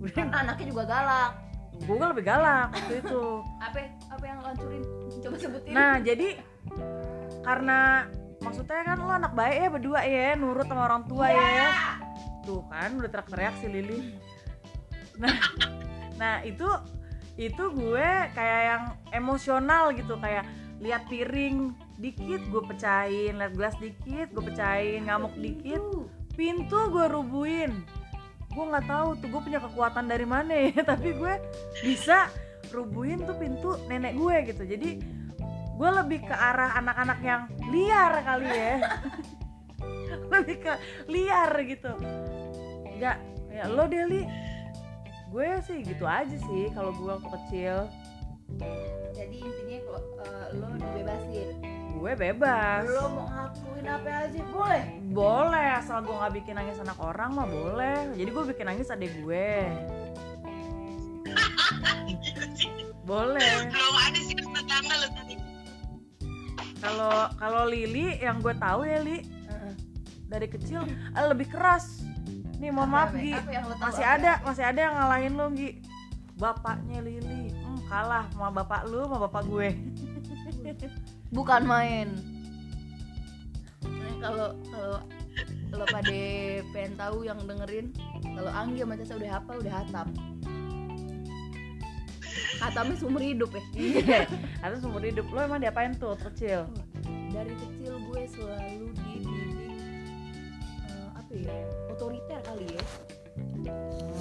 Karena 0.07 0.47
anaknya 0.47 0.67
juga 0.71 0.85
galak 0.87 1.46
gue 1.85 1.97
lebih 1.97 2.25
galak 2.25 2.73
waktu 2.73 2.95
itu. 3.05 3.23
Apa 3.61 3.79
apa 4.17 4.25
yang 4.25 4.39
lo 4.41 4.49
hancurin? 4.49 4.83
Coba 5.21 5.37
sebutin. 5.37 5.73
Nah 5.77 5.93
jadi 6.01 6.29
karena 7.45 8.09
maksudnya 8.41 8.83
kan 8.85 8.99
lo 9.01 9.13
anak 9.13 9.33
baik 9.33 9.57
ya 9.57 9.69
berdua 9.71 10.01
ya 10.03 10.35
nurut 10.35 10.67
sama 10.67 10.89
orang 10.89 11.05
tua 11.09 11.27
Iya. 11.31 11.43
ya 11.43 11.69
tuh 12.47 12.63
kan 12.71 12.91
udah 12.95 13.11
teriak-teriak 13.11 13.55
si 13.61 13.67
Lili. 13.69 13.99
Nah 15.17 15.33
nah 16.21 16.35
itu 16.45 16.69
itu 17.37 17.65
gue 17.73 18.09
kayak 18.37 18.63
yang 18.69 18.85
emosional 19.13 19.93
gitu 19.93 20.17
kayak 20.21 20.45
lihat 20.81 21.09
piring 21.09 21.73
dikit 21.97 22.45
gue 22.53 22.63
pecahin 22.69 23.41
lihat 23.41 23.53
gelas 23.57 23.77
dikit 23.81 24.29
gue 24.29 24.45
pecahin 24.45 25.09
ngamuk 25.09 25.33
dikit 25.41 25.81
pintu 26.37 26.81
gue 26.93 27.07
rubuhin 27.09 27.81
gue 28.57 28.65
nggak 28.65 28.89
tahu 28.89 29.09
tuh 29.21 29.29
gue 29.29 29.41
punya 29.45 29.61
kekuatan 29.61 30.09
dari 30.09 30.25
mana 30.25 30.53
ya 30.57 30.81
tapi 30.97 31.13
gue 31.13 31.35
bisa 31.85 32.33
rubuhin 32.73 33.23
tuh 33.29 33.37
pintu 33.37 33.77
nenek 33.87 34.17
gue 34.17 34.37
gitu. 34.49 34.63
Jadi 34.65 34.91
gue 35.77 35.91
lebih 35.93 36.25
ke 36.25 36.33
arah 36.33 36.81
anak-anak 36.81 37.21
yang 37.21 37.43
liar 37.69 38.13
kali 38.25 38.49
ya. 38.49 38.75
Lebih 40.33 40.57
ke 40.59 40.73
liar 41.07 41.53
gitu. 41.69 41.93
Nggak 42.97 43.17
ya 43.53 43.65
lo 43.71 43.85
Deli 43.87 44.25
gue 45.31 45.49
sih 45.69 45.85
gitu 45.85 46.09
aja 46.09 46.33
sih 46.33 46.73
kalau 46.73 46.97
gue 46.97 47.13
waktu 47.13 47.29
kecil. 47.29 47.77
Jadi 49.13 49.37
intinya 49.43 49.79
kalau 49.85 50.03
eh, 50.25 50.47
lo 50.57 50.69
dibebasin 50.81 51.76
gue 51.97 52.13
bebas. 52.15 52.85
Lo 52.87 53.05
mau 53.11 53.27
ngakuin 53.27 53.87
apa 53.87 54.09
aja 54.23 54.41
boleh? 54.47 54.83
Boleh 55.09 55.67
asal 55.75 55.99
gue 56.01 56.13
nggak 56.13 56.35
bikin 56.35 56.55
nangis 56.55 56.79
anak 56.79 56.99
orang 56.99 57.31
mah 57.33 57.49
boleh. 57.49 58.13
Jadi 58.13 58.29
gue 58.29 58.45
bikin 58.47 58.67
nangis 58.67 58.89
adik 58.89 59.13
gue. 59.19 59.51
Boleh. 63.03 63.51
Belum 63.67 63.97
ada 63.97 64.21
sih 64.21 64.35
tetangga 64.35 64.95
lo 64.97 65.09
tadi. 65.11 65.35
Kalau 66.77 67.13
kalau 67.35 67.63
Lili 67.65 68.19
yang 68.19 68.39
gue 68.39 68.55
tahu 68.55 68.85
ya 68.85 69.01
Li. 69.01 69.19
Heeh. 69.23 69.75
dari 70.27 70.47
kecil 70.47 70.83
eh, 70.87 71.27
lebih 71.27 71.49
keras. 71.49 72.03
Nih 72.57 72.73
mohon 72.73 72.89
maaf 72.89 73.13
Apa, 73.13 73.21
Gi. 73.21 73.33
masih 73.79 74.05
ada 74.05 74.27
yang- 74.33 74.43
masih 74.43 74.65
ada 74.65 74.81
yang 74.81 74.95
ngalahin 74.95 75.33
lo 75.35 75.47
Gi. 75.51 75.71
Bapaknya 76.37 77.01
Lili. 77.01 77.49
Hmm, 77.55 77.81
kalah 77.87 78.29
sama 78.29 78.53
bapak 78.53 78.85
lu 78.87 79.01
sama 79.03 79.19
bapak 79.25 79.43
gue 79.47 79.69
bukan 81.35 81.63
main. 81.67 82.09
Nah, 83.83 84.15
kalau 84.23 84.49
kalau 84.71 84.99
kalau 85.71 85.87
pada 85.91 86.21
pengen 86.71 86.95
tahu 86.95 87.19
yang 87.27 87.39
dengerin 87.45 87.91
kalau 88.23 88.51
Anggi 88.55 88.81
sama 88.83 88.95
Caca 88.99 89.15
udah 89.19 89.31
hafal 89.35 89.57
udah 89.61 89.75
hatam. 89.83 90.09
Hatamnya 92.57 92.97
seumur 92.97 93.21
hidup 93.21 93.51
ya. 93.53 93.63
Iya 93.77 94.21
atau 94.65 94.77
seumur 94.81 95.03
hidup. 95.05 95.27
Lo 95.29 95.45
emang 95.45 95.61
diapain 95.61 95.93
tuh 95.97 96.17
kecil? 96.17 96.65
Dari 97.35 97.53
kecil 97.53 98.01
gue 98.01 98.23
selalu 98.33 98.87
dididik 98.97 99.77
eh, 100.89 101.09
apa 101.13 101.33
ya 101.37 101.57
otoriter 101.93 102.41
kali 102.47 102.67
ya. 102.71 102.85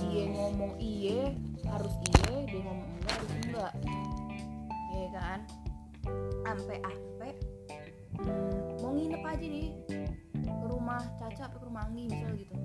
Dia 0.04 0.26
ngomong 0.36 0.76
iye 0.82 1.32
harus 1.64 1.94
iye 2.12 2.36
dia 2.50 2.62
ngomong 2.66 2.90
enggak 3.00 3.16
harus 3.16 3.34
enggak. 3.46 3.74
Ya 4.96 5.08
kan 5.16 5.40
ampe 6.46 6.76
ampe. 6.82 7.30
Mau 8.80 8.92
nginep 8.96 9.24
aja 9.24 9.46
nih. 9.46 9.70
Ke 10.46 10.66
rumah 10.70 11.02
Caca 11.20 11.50
apa 11.50 11.58
ke 11.58 11.66
rumah 11.66 11.84
Anggi 11.90 12.04
misal 12.10 12.32
gitu. 12.38 12.56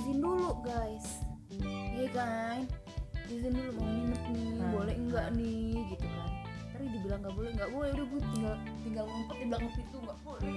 Izin 0.00 0.18
dulu 0.18 0.50
guys. 0.64 1.06
Iya 1.94 2.08
kan? 2.14 2.58
Izin 3.30 3.52
dulu 3.54 3.70
mau 3.78 3.86
nginep 3.86 4.22
nih. 4.34 4.48
Nah. 4.56 4.68
boleh 4.72 4.94
enggak 4.96 5.26
nih? 5.36 5.72
Gitu 5.94 6.06
kan. 6.08 6.30
Ntar 6.70 6.80
dibilang 6.80 7.20
nggak 7.22 7.34
boleh 7.36 7.50
nggak 7.54 7.70
boleh. 7.70 7.88
Udah 7.92 8.06
gue 8.08 8.20
tinggal 8.34 8.54
tinggal 8.82 9.04
ngumpet 9.06 9.36
di 9.36 9.44
belakang 9.46 9.72
pintu 9.76 9.96
nggak 10.00 10.18
boleh. 10.24 10.52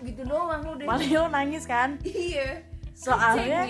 Gitu 0.00 0.22
doang 0.24 0.62
udah 0.64 0.86
paling 0.86 1.10
lo 1.12 1.28
nangis 1.28 1.64
kan? 1.66 1.98
Iya. 2.06 2.62
Soalnya. 2.94 3.60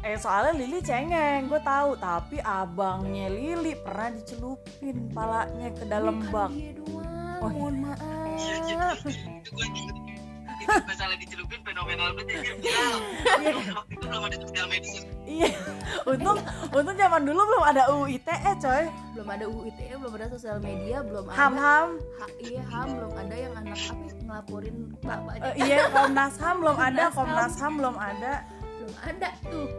Eh 0.00 0.16
soalnya 0.16 0.56
Lili 0.56 0.80
cengeng 0.80 1.48
gue 1.48 1.60
tahu. 1.60 1.96
Tapi 1.96 2.40
abangnya 2.40 3.28
Lili 3.28 3.76
pernah 3.76 4.08
dicelupin 4.10 5.12
palanya 5.12 5.68
ke 5.76 5.84
dalam 5.84 6.24
bak. 6.32 6.50
Oh, 7.40 7.48
mohon 7.48 7.80
iya 8.36 8.56
iya. 8.68 8.76
Maaf 8.76 9.00
itu 9.08 9.48
gue 9.48 9.66
inget 9.72 9.96
itu 10.60 10.76
masalah 10.84 11.16
dicelupin 11.16 11.56
fenomenal 11.64 12.12
banget 12.20 12.36
ya 12.36 12.52
viral 12.60 12.96
waktu 13.80 13.92
itu 13.96 14.04
belum 14.04 14.22
ada 14.28 14.36
sosial 14.44 14.66
media. 14.68 15.00
Iya. 15.24 15.50
Untung 16.04 16.36
untung 16.68 16.96
zaman 17.00 17.22
dulu 17.24 17.40
belum 17.48 17.62
ada 17.64 17.82
UU 17.96 18.04
ITE 18.20 18.52
coy. 18.60 18.84
Belum 19.16 19.28
ada 19.32 19.44
UU 19.48 19.60
ITE 19.72 19.94
belum 19.96 20.12
ada 20.20 20.26
sosial 20.28 20.58
media 20.60 21.00
belum 21.00 21.24
ham 21.32 21.52
ada. 21.56 21.60
Ham 21.64 21.88
Ha- 22.20 22.36
iya 22.44 22.62
ham 22.68 22.88
belum 22.92 23.12
ada 23.16 23.34
yang 23.40 23.52
anak 23.56 23.78
apa 23.88 24.04
ngelaporin 24.20 24.76
bapaknya 25.00 25.40
Eh, 25.48 25.54
iya 25.64 25.78
Komnas 25.88 26.34
Ham 26.38 26.56
belum 26.60 26.76
ada 26.78 27.04
Komnas 27.10 27.54
Ham 27.56 27.72
belum 27.80 27.96
ada 27.96 28.32
belum 28.90 29.06
ada 29.06 29.30
tuh 29.46 29.70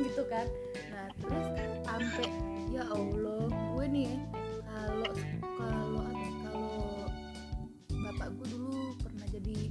gitu 0.00 0.24
kan. 0.32 0.48
Nah 0.88 1.12
terus 1.20 1.46
sampai 1.84 2.28
ya 2.72 2.88
Allah 2.88 3.52
gue 3.52 3.84
nih 3.92 4.16
kalau 4.64 5.12
kalau 5.60 6.00
apa 6.00 6.16
ya, 6.16 6.30
kalau 6.40 6.80
bapak 8.00 8.28
gue 8.40 8.46
dulu 8.56 8.96
pernah 9.04 9.28
jadi 9.28 9.68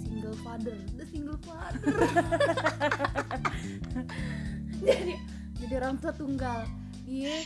single 0.00 0.36
father 0.40 0.78
the 0.96 1.04
single 1.04 1.36
father. 1.44 1.84
Jadi 4.84 5.16
jadi 5.64 5.80
orang 5.80 5.96
tua 5.96 6.12
tunggal. 6.12 6.68
Dia 7.08 7.44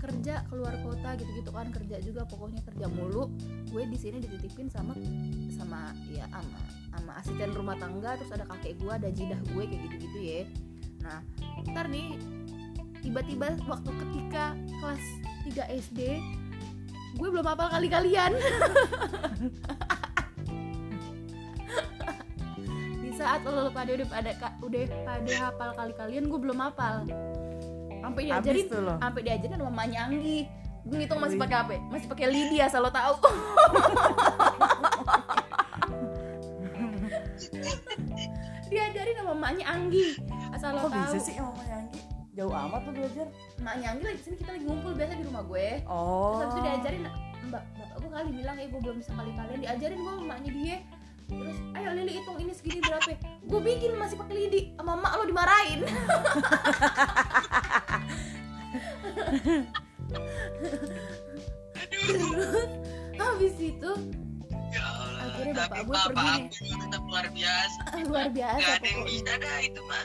kerja 0.00 0.42
keluar 0.48 0.74
kota 0.80 1.12
gitu-gitu 1.20 1.52
kan 1.52 1.68
kerja 1.68 2.00
juga 2.00 2.24
pokoknya 2.24 2.64
kerja 2.64 2.88
mulu. 2.88 3.28
Gue 3.68 3.84
di 3.84 3.98
sini 4.00 4.18
dititipin 4.24 4.72
sama 4.72 4.96
sama 5.52 5.92
ya 6.08 6.24
sama 6.32 6.60
sama 6.90 7.12
asisten 7.20 7.52
rumah 7.52 7.76
tangga 7.76 8.16
terus 8.16 8.32
ada 8.32 8.48
kakek 8.48 8.80
gue 8.80 8.92
ada 8.92 9.08
jidah 9.12 9.40
gue 9.52 9.62
kayak 9.68 9.80
gitu-gitu 9.86 10.18
ya. 10.18 10.40
Nah 11.04 11.20
ntar 11.68 11.86
nih 11.92 12.16
tiba-tiba 13.00 13.56
waktu 13.68 13.90
ketika 13.92 14.56
kelas 14.80 15.04
3 15.48 15.80
SD 15.88 16.00
gue 17.18 17.28
belum 17.28 17.42
hafal 17.42 17.68
kali 17.72 17.88
kalian 17.90 18.32
di 23.02 23.10
saat 23.16 23.42
lo 23.42 23.66
pada 23.74 23.90
udah 23.98 24.06
pada 24.06 24.30
udah 24.62 24.82
pada 25.02 25.32
hafal 25.50 25.70
kali 25.74 25.92
kalian 25.98 26.30
gue 26.30 26.38
belum 26.38 26.62
hafal 26.62 27.02
sampai 28.00 28.22
diajarin 28.26 28.66
sampai 28.98 29.20
diajarin 29.22 29.54
sama 29.54 29.68
mamanya 29.70 30.00
Anggi 30.08 30.48
gue 30.80 30.96
ngitung 30.96 31.20
masih 31.20 31.36
pakai 31.36 31.56
apa 31.60 31.76
ya? 31.76 31.80
masih 31.92 32.08
pakai 32.08 32.26
lidi 32.32 32.56
asal 32.56 32.80
lo 32.80 32.88
tahu. 32.88 33.20
Diajarin 38.70 39.14
sama 39.20 39.36
mamanya 39.36 39.64
Anggi 39.76 40.16
asal 40.56 40.72
lo 40.72 40.88
tahu 40.88 41.04
bisa 41.04 41.18
sih 41.20 41.36
emang 41.36 41.52
Yanggi 41.68 42.00
jauh 42.30 42.54
amat 42.54 42.80
tuh 42.88 42.92
belajar. 42.96 43.26
Mamanya 43.60 43.86
Anggi 43.92 44.04
lagi 44.08 44.20
sini 44.24 44.36
kita 44.40 44.50
lagi 44.56 44.64
ngumpul 44.64 44.92
biasa 44.96 45.12
di 45.18 45.24
rumah 45.28 45.44
gue. 45.44 45.68
Terus 45.84 45.90
oh 45.90 46.40
habis 46.40 46.54
itu 46.54 46.62
diajarin 46.64 47.02
mbak 47.50 47.64
bapak 47.74 47.96
gue 47.98 48.10
kali 48.14 48.30
bilang 48.36 48.56
ya 48.56 48.66
gue 48.70 48.80
belum 48.80 48.96
bisa 49.02 49.12
kali 49.16 49.30
kalian 49.34 49.60
diajarin 49.64 49.98
gue 49.98 50.12
sama 50.12 50.22
emaknya 50.22 50.50
dia 50.54 50.76
terus 51.30 51.58
ayo 51.78 51.88
Lili 51.94 52.12
hitung 52.18 52.38
ini 52.42 52.52
segini 52.52 52.82
berapa 52.82 53.14
gue 53.50 53.60
bikin 53.66 53.98
masih 53.98 54.16
pakai 54.18 54.36
lidi. 54.46 54.60
Sama 54.78 54.94
emak 54.94 55.12
lo 55.18 55.24
dimarahin. 55.26 55.80
Terus 61.90 62.70
habis 63.20 63.54
itu 63.58 63.90
ya 64.70 64.84
Allah 64.86 65.26
Akhirnya 65.34 65.54
bapak 65.66 65.78
tapi 65.82 65.86
gue 65.86 65.94
bapak 65.94 66.14
pergi 66.14 66.66
aku 66.70 66.74
tetap 66.78 67.02
luar 67.10 67.26
biasa. 67.34 67.80
Luar 68.10 68.28
biasa 68.30 68.58
gak 68.62 68.76
ada 68.78 68.86
yang 68.86 69.02
bisa 69.06 69.32
dah 69.38 69.56
itu 69.62 69.80
mah 69.86 70.04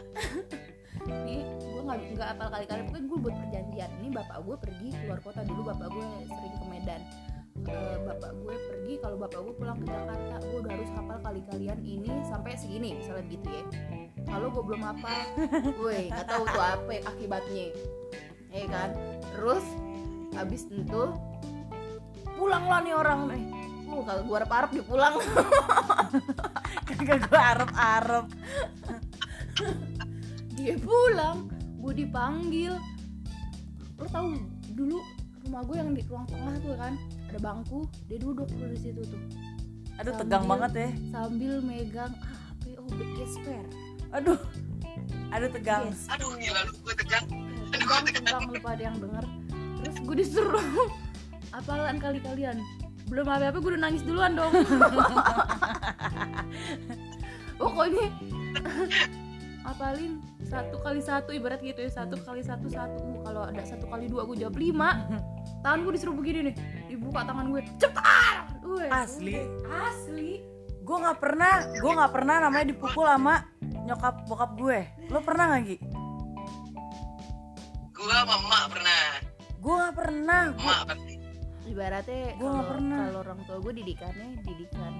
nih 1.05 1.45
gue 1.45 1.81
nggak 1.85 1.99
nggak 2.17 2.29
apal 2.33 2.47
kali 2.49 2.65
kali 2.65 2.81
pokoknya 2.89 3.05
gue 3.05 3.19
buat 3.21 3.35
perjanjian. 3.45 3.89
Ini 4.01 4.09
bapak 4.09 4.37
gue 4.41 4.55
pergi 4.57 4.87
keluar 5.05 5.19
kota 5.21 5.41
dulu 5.45 5.61
bapak 5.69 5.87
gue 5.93 6.05
sering 6.33 6.55
ke 6.57 6.65
Medan 6.65 7.01
Bapak 7.55 8.35
gue 8.43 8.55
pergi 8.67 8.93
kalau 8.99 9.15
bapak 9.15 9.39
gue 9.39 9.55
pulang 9.55 9.77
ke 9.79 9.87
Jakarta. 9.87 10.35
Gue 10.43 10.59
udah 10.59 10.71
harus 10.75 10.91
hafal 10.91 11.17
kali 11.23 11.41
kalian 11.47 11.79
ini 11.87 12.11
sampai 12.27 12.51
segini 12.59 12.99
misalnya 12.99 13.23
gitu 13.31 13.47
ya. 13.47 13.63
Kalau 14.27 14.47
gue 14.51 14.63
belum 14.63 14.81
hafal. 14.83 15.19
Gue 15.79 16.11
nggak 16.11 16.27
tahu 16.27 16.43
tuh 16.51 16.63
apa 16.63 16.91
ya 16.91 17.01
akibatnya. 17.07 17.67
Ya 18.51 18.65
kan? 18.67 18.89
Terus 19.31 19.65
habis 20.35 20.67
itu 20.67 21.01
pulanglah 22.35 22.83
nih 22.83 22.93
orang 22.99 23.19
nih. 23.31 23.43
Uh 23.87 24.03
kalau 24.03 24.21
gue 24.27 24.35
harap-harap 24.35 24.69
dia 24.75 24.83
pulang. 24.83 25.15
Kagak 26.91 27.19
gue 27.31 27.39
arep 27.39 27.71
arep 27.71 28.25
dia 30.59 30.75
pulang 30.75 31.47
gue 31.79 31.93
dipanggil. 32.03 32.75
Lo 33.95 34.05
tahu 34.11 34.43
dulu 34.75 34.99
rumah 35.47 35.61
gue 35.63 35.75
yang 35.79 35.91
di 35.95 36.01
ruang 36.03 36.27
tengah 36.27 36.55
tuh 36.59 36.75
kan 36.75 36.93
ada 37.35 37.51
bangku 37.51 37.83
dia 38.07 38.15
duduk 38.15 38.47
tuh 38.47 38.71
di 38.71 38.79
situ 38.79 39.03
tuh. 39.11 39.19
Aduh 39.99 40.15
Sambil- 40.15 40.19
tegang 40.23 40.45
banget 40.47 40.71
ya. 40.71 40.89
sambil 41.11 41.53
megang 41.59 42.13
apa 42.15 42.63
ya? 42.63 42.79
oh 42.79 42.87
gesper. 43.19 43.63
Aduh. 44.15 44.39
Aduh 45.35 45.49
tegang. 45.51 45.91
Yes. 45.91 46.07
aduh 46.07 46.31
gila 46.39 46.63
lu 46.63 46.71
gue 46.79 46.95
tegang. 46.95 47.27
Tegang 47.75 48.03
tegang 48.15 48.43
lupa 48.47 48.71
ada 48.71 48.83
yang 48.87 48.95
denger. 49.03 49.25
Terus 49.83 49.97
gue 49.99 50.15
disuruh 50.15 50.63
apalan 51.59 51.99
kali 51.99 52.23
kalian 52.23 52.63
belum 53.11 53.27
apa 53.27 53.51
apa 53.51 53.59
gue 53.59 53.71
udah 53.75 53.83
nangis 53.83 54.07
duluan 54.07 54.39
dong. 54.39 54.55
Pokoknya 57.59 58.15
apalin? 59.67 60.23
Satu 60.47 60.79
kali 60.79 61.03
satu 61.03 61.35
ibarat 61.35 61.59
gitu 61.59 61.83
ya. 61.83 61.91
Satu 61.91 62.15
kali 62.23 62.47
satu 62.47 62.71
satu. 62.71 63.03
Uh, 63.03 63.19
kalau 63.27 63.43
ada 63.43 63.59
satu 63.67 63.91
kali 63.91 64.07
dua 64.07 64.23
gue 64.23 64.39
jawab 64.39 64.55
lima. 64.55 65.03
Tangan 65.59 65.83
gue 65.83 65.99
disuruh 65.99 66.15
begini 66.15 66.53
nih 66.53 66.55
dibuka 67.15 67.31
tangan 67.31 67.47
gue. 67.47 67.61
Cepetan! 67.79 68.35
Weh, 68.67 68.89
Asli? 68.91 69.35
asli. 69.71 70.31
Gue 70.83 70.97
nggak 70.99 71.17
pernah 71.23 71.53
gue 71.79 71.91
nggak 71.95 72.11
pernah 72.11 72.35
namanya 72.43 72.65
dipukul 72.75 73.07
sama 73.07 73.35
nyokap 73.87 74.27
bokap 74.27 74.51
gue. 74.59 74.79
Lo 75.07 75.23
pernah 75.23 75.55
nggak 75.55 75.63
Gi? 75.63 75.77
gue 77.95 78.11
sama 78.11 78.35
emak 78.35 78.63
pernah. 78.67 79.03
Gue 79.63 79.73
nggak 79.79 79.95
pernah. 79.95 80.41
Emak 80.59 80.81
pasti. 80.91 81.13
Ibaratnya 81.65 82.37
Gua 82.37 82.49
nggak 82.51 82.67
pernah. 82.69 82.99
kalau 83.09 83.19
orang 83.25 83.39
tua 83.47 83.57
gue 83.57 83.73
didikannya 83.81 84.27
didikan 84.45 84.93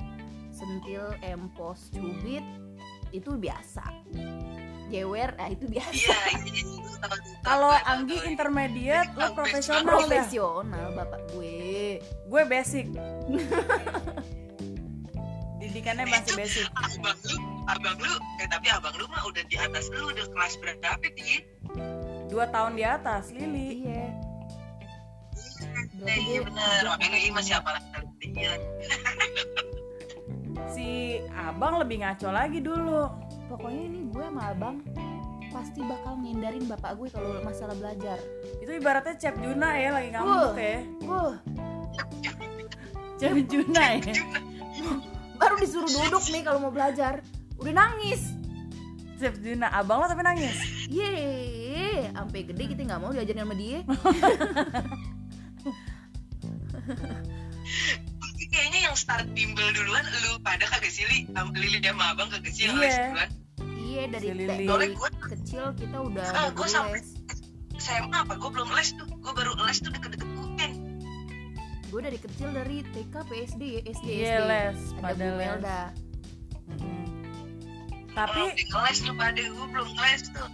sentil 0.49 1.05
empos 1.21 1.93
cubit 1.93 2.41
itu 3.13 3.29
biasa 3.37 3.85
jewer 4.89 5.29
nah 5.35 5.47
itu 5.49 5.65
biasa 5.69 5.93
iya 5.93 6.17
iya 6.45 6.61
itu 6.63 6.89
tahu 7.01 7.15
tuh. 7.19 7.33
kalau 7.43 7.71
Anggi 7.85 8.17
intermediate 8.25 9.09
lo 9.17 9.33
profesional. 9.33 9.85
profesional 9.85 10.85
bapak 10.95 11.21
gue. 11.33 11.99
Gue 12.29 12.41
basic. 12.49 12.87
Didikannya 15.61 16.05
masih 16.09 16.33
basic. 16.37 16.65
abang 16.75 17.17
lu 17.25 17.37
abang 17.65 17.97
lu 17.97 18.13
eh 18.41 18.47
tapi 18.49 18.67
abang 18.69 18.93
lu 18.97 19.05
mah 19.09 19.25
udah 19.25 19.43
di 19.49 19.57
atas 19.57 19.89
lu 19.93 20.09
udah 20.09 20.25
kelas 20.29 20.53
berapa 20.61 21.07
sih? 21.17 21.41
Dua 22.29 22.45
tahun 22.49 22.77
di 22.77 22.83
atas 22.85 23.31
Lili. 23.33 23.85
Iya. 23.85 24.05
Eh, 26.05 26.19
iya 26.29 26.39
benar 26.43 26.83
makanya 26.85 27.17
ini 27.17 27.31
masih 27.33 27.57
apalah 27.57 27.81
kali 27.89 28.29
dia 28.35 28.53
si 30.75 31.17
abang 31.33 31.81
lebih 31.81 32.03
ngaco 32.03 32.29
lagi 32.29 32.59
dulu 32.61 33.09
pokoknya 33.49 33.81
ini 33.85 33.99
gue 34.09 34.23
sama 34.25 34.41
abang 34.51 34.77
pasti 35.53 35.79
bakal 35.87 36.19
ngindarin 36.19 36.67
bapak 36.67 36.99
gue 36.99 37.07
kalau 37.15 37.39
masalah 37.39 37.71
belajar. 37.79 38.19
Itu 38.59 38.75
ibaratnya 38.75 39.15
Cep 39.15 39.39
Juna 39.39 39.79
ya 39.79 39.89
lagi 39.95 40.11
ngambek 40.11 40.35
Wuh. 40.35 40.51
ya. 40.59 40.79
Wah, 41.07 41.35
Cep 43.15 43.35
Juna 43.47 43.83
ya? 43.95 44.13
Baru 45.39 45.55
disuruh 45.59 45.87
duduk 45.87 46.23
nih 46.31 46.43
kalau 46.43 46.59
mau 46.59 46.71
belajar. 46.75 47.23
Udah 47.55 47.71
nangis. 47.71 48.35
Cep 49.15 49.39
Juna 49.39 49.71
abang 49.71 50.03
lo 50.03 50.11
tapi 50.11 50.27
nangis? 50.27 50.59
Yeay, 50.91 52.11
sampai 52.11 52.43
gede 52.43 52.75
kita 52.75 52.83
nggak 52.83 52.99
mau 52.99 53.15
diajarin 53.15 53.47
sama 53.47 53.55
dia. 53.55 53.79
Yang 58.95 59.03
start 59.03 59.27
bimbel 59.35 59.67
duluan 59.75 60.07
lu 60.23 60.39
pada 60.39 60.63
kagak 60.65 60.87
sih 60.87 61.03
li 61.03 61.27
Lili 61.53 61.83
sama 61.83 62.15
abang 62.15 62.31
kagak 62.31 62.47
sih 62.49 62.63
yang 62.63 62.79
Iya. 62.79 62.81
les 62.81 62.95
duluan 62.95 63.29
iya 63.75 64.03
dari 64.07 64.23
Si 64.23 64.31
Lili. 64.31 64.47
dari 64.47 64.65
Soalnya 64.65 64.87
kecil 65.27 65.63
kita 65.75 65.97
udah 65.99 66.25
Ah, 66.25 66.47
gua 66.47 66.55
guru 66.55 66.69
sampai- 66.69 66.95
les. 66.95 67.07
SMA 67.75 68.17
apa 68.17 68.33
gue 68.33 68.49
belum 68.49 68.69
les 68.71 68.89
tuh 68.89 69.03
gue 69.11 69.33
baru 69.35 69.51
les 69.59 69.77
tuh 69.77 69.91
deket-deket 69.91 70.29
UN 70.33 70.71
Gue 71.85 72.01
dari 72.01 72.15
kecil 72.17 72.49
dari 72.49 72.77
TK 72.87 73.15
PSD 73.21 73.61
ya, 73.69 73.81
SD 73.85 74.07
Iya, 74.07 74.31
SD. 74.31 74.47
les, 74.47 74.79
Ada 74.79 75.01
pada 75.01 75.11
Bu 75.11 75.27
les. 75.27 75.39
Melda. 75.43 75.79
Tapi 78.07 78.41
tapi 78.47 78.63
ngeles 78.65 78.99
lu 79.01 79.13
pada 79.13 79.41
gue 79.43 79.67
belum 79.67 79.89
les 79.93 80.21
tuh 80.25 80.47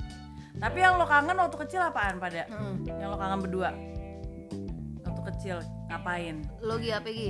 tapi 0.58 0.78
yang 0.80 0.98
lo 0.98 1.06
kangen 1.06 1.38
waktu 1.38 1.58
kecil 1.60 1.82
apaan 1.84 2.18
pada 2.18 2.46
Hmm. 2.48 2.82
yang 2.88 3.06
lo 3.08 3.18
kangen 3.18 3.38
berdua 3.40 3.70
waktu 5.00 5.22
kecil 5.28 5.58
ngapain 5.88 6.42
Lo 6.60 6.78
Gi 6.78 6.90
apa 6.90 7.06
Gi? 7.08 7.30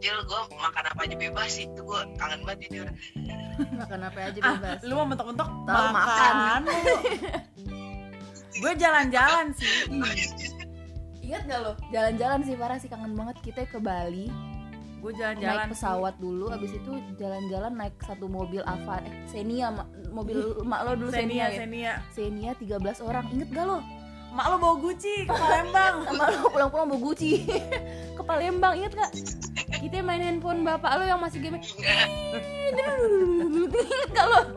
Kecil 0.00 0.16
gue 0.24 0.40
makan 0.56 0.84
apa 0.88 1.00
aja 1.04 1.16
bebas 1.20 1.48
sih. 1.52 1.68
Itu 1.68 1.84
gue 1.84 2.00
kangen 2.16 2.40
banget 2.48 2.58
jujur 2.72 2.88
Makan 3.76 4.00
apa 4.08 4.18
aja 4.32 4.38
ah 4.40 4.56
bebas. 4.56 4.78
lu 4.88 4.92
mau 4.96 5.04
mentok-mentok? 5.04 5.48
Tahu 5.68 5.86
makan. 5.92 6.60
gue 8.56 8.72
jalan-jalan 8.80 9.46
sih. 9.52 9.68
Ingat 11.20 11.42
gak 11.44 11.60
lo? 11.60 11.72
Jalan-jalan 11.92 12.40
sih 12.48 12.54
parah 12.56 12.78
sih. 12.80 12.88
Kangen 12.88 13.12
banget 13.12 13.36
kita 13.44 13.68
ke 13.68 13.76
Bali. 13.76 14.32
gue 15.00 15.16
jalan-jalan 15.16 15.64
naik 15.64 15.72
pesawat 15.72 16.14
dulu 16.20 16.52
abis 16.52 16.76
itu 16.76 16.92
jalan-jalan 17.16 17.72
naik 17.72 17.96
satu 18.04 18.28
mobil 18.28 18.60
Ava 18.68 19.00
eh 19.00 19.24
Xenia 19.32 19.72
mobil 20.12 20.36
mak 20.68 20.84
lo 20.84 20.92
dulu 20.92 21.08
Senia 21.08 21.48
Xenia, 21.48 22.04
Senia 22.12 22.52
ya? 22.52 22.52
Xenia. 22.60 23.00
13 23.00 23.08
orang. 23.08 23.24
Inget 23.32 23.48
gak 23.48 23.64
lo? 23.64 23.80
Mak 24.30 24.46
lo 24.46 24.56
bawa 24.60 24.76
Gucci 24.76 25.24
ke 25.24 25.32
Palembang. 25.32 25.94
Sama 26.06 26.24
lo 26.28 26.52
pulang-pulang 26.52 26.86
bawa 26.92 27.00
Gucci. 27.00 27.32
Ke 28.20 28.22
Palembang 28.22 28.76
inget 28.76 28.92
gak 28.92 29.10
kita 29.80 30.04
main 30.04 30.20
handphone 30.20 30.60
bapak 30.60 31.00
lo 31.00 31.04
yang 31.08 31.20
masih 31.20 31.40
game 31.40 31.56
inget 31.56 31.88
gak 34.12 34.26
lo 34.28 34.40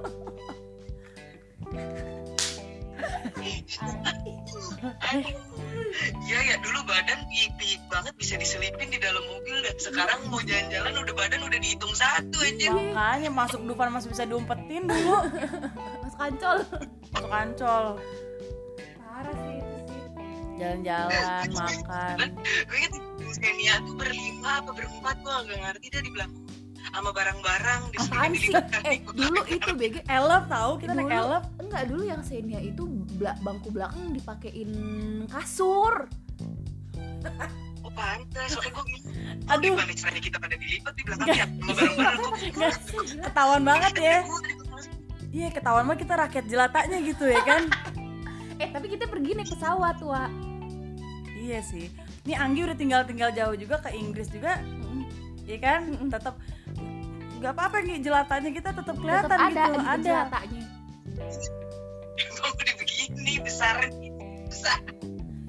Iya 6.26 6.40
ya 6.50 6.56
dulu 6.60 6.82
badan 6.90 7.22
piik 7.30 7.82
banget 7.88 8.14
bisa 8.18 8.34
diselipin 8.36 8.90
di 8.90 8.98
dalam 8.98 9.22
mobil 9.30 9.62
dan 9.62 9.78
sekarang 9.78 10.20
mau 10.28 10.42
jalan-jalan 10.42 11.06
udah 11.06 11.16
badan 11.16 11.42
udah 11.46 11.60
dihitung 11.62 11.94
satu 11.94 12.38
aja. 12.42 12.74
makanya 12.74 13.30
masuk 13.30 13.62
Dufan 13.64 13.94
masih 13.94 14.10
bisa 14.10 14.26
diumpetin 14.26 14.90
dulu. 14.90 15.18
Mas 16.04 16.16
kancol. 16.18 16.66
Masuk 17.14 17.32
ancol 17.32 18.02
parah 19.14 19.38
sih 19.46 19.63
jalan-jalan 20.56 21.48
makan. 21.52 22.18
Gue 22.64 22.78
inget 22.78 22.94
Xenia 23.34 23.74
tuh 23.82 23.96
berlima 23.96 24.62
apa 24.62 24.72
berempat 24.72 25.16
gue 25.20 25.34
gak 25.48 25.60
ngerti 25.60 25.86
dia 25.90 26.02
di 26.02 26.12
belakang 26.12 26.42
sama 26.86 27.10
barang-barang 27.10 27.82
di 27.90 27.98
apaan 27.98 28.32
sih? 28.36 28.54
eh 28.86 29.00
dulu 29.02 29.42
itu 29.48 29.70
BG 29.72 29.96
elef 30.06 30.44
tahu 30.46 30.72
kita 30.78 30.94
naik 30.94 31.08
Dulu- 31.08 31.22
elef 31.26 31.44
enggak 31.58 31.84
dulu 31.88 32.04
yang 32.04 32.22
Xenia 32.22 32.60
itu 32.60 32.84
bangku 33.40 33.72
belakang 33.72 34.12
dipakein 34.12 34.72
kasur. 35.26 36.06
Oh 37.82 37.92
pantes, 37.92 38.52
soalnya 38.52 38.72
gue 38.78 38.86
Aduh. 39.50 39.74
Gimana 39.74 39.92
caranya 39.92 40.22
kita 40.22 40.38
pada 40.38 40.56
dilipat 40.56 40.94
di 40.94 41.04
belakang 41.04 41.28
ya? 41.30 41.48
Sama 41.48 41.72
barang-barang 41.74 42.22
ketahuan 43.26 43.64
banget 43.64 43.94
ya. 43.98 44.18
iya 45.34 45.48
ketahuan 45.50 45.84
mah 45.84 45.98
kita 45.98 46.14
rakyat 46.16 46.46
jelatanya 46.46 46.98
gitu 47.02 47.26
ya 47.26 47.42
kan? 47.42 47.64
Eh 48.54 48.70
tapi 48.70 48.86
kita 48.86 49.10
pergi 49.10 49.34
naik 49.34 49.50
pesawat 49.50 49.98
wa 50.00 50.30
iya 51.44 51.60
sih. 51.60 51.92
Ini 52.24 52.40
Anggi 52.40 52.64
udah 52.64 52.78
tinggal-tinggal 52.80 53.36
jauh 53.36 53.56
juga 53.60 53.84
ke 53.84 53.92
Inggris 53.92 54.32
juga 54.32 54.64
iya 55.44 55.58
kan? 55.60 55.92
Tetap 56.08 56.40
nggak 57.44 57.52
apa-apa 57.60 57.84
nih 57.84 58.00
jelatanya 58.00 58.50
kita 58.56 58.72
tetap 58.72 58.96
kelihatan 58.96 59.28
tetap 59.28 59.52
ada 59.52 59.64
gitu 59.68 59.76
gitu 59.76 59.84
ada. 59.84 60.00
jelatanya 60.08 60.64
udah 62.44 62.76
begini 62.80 63.34
besar. 63.44 63.76
Besar. 64.48 64.80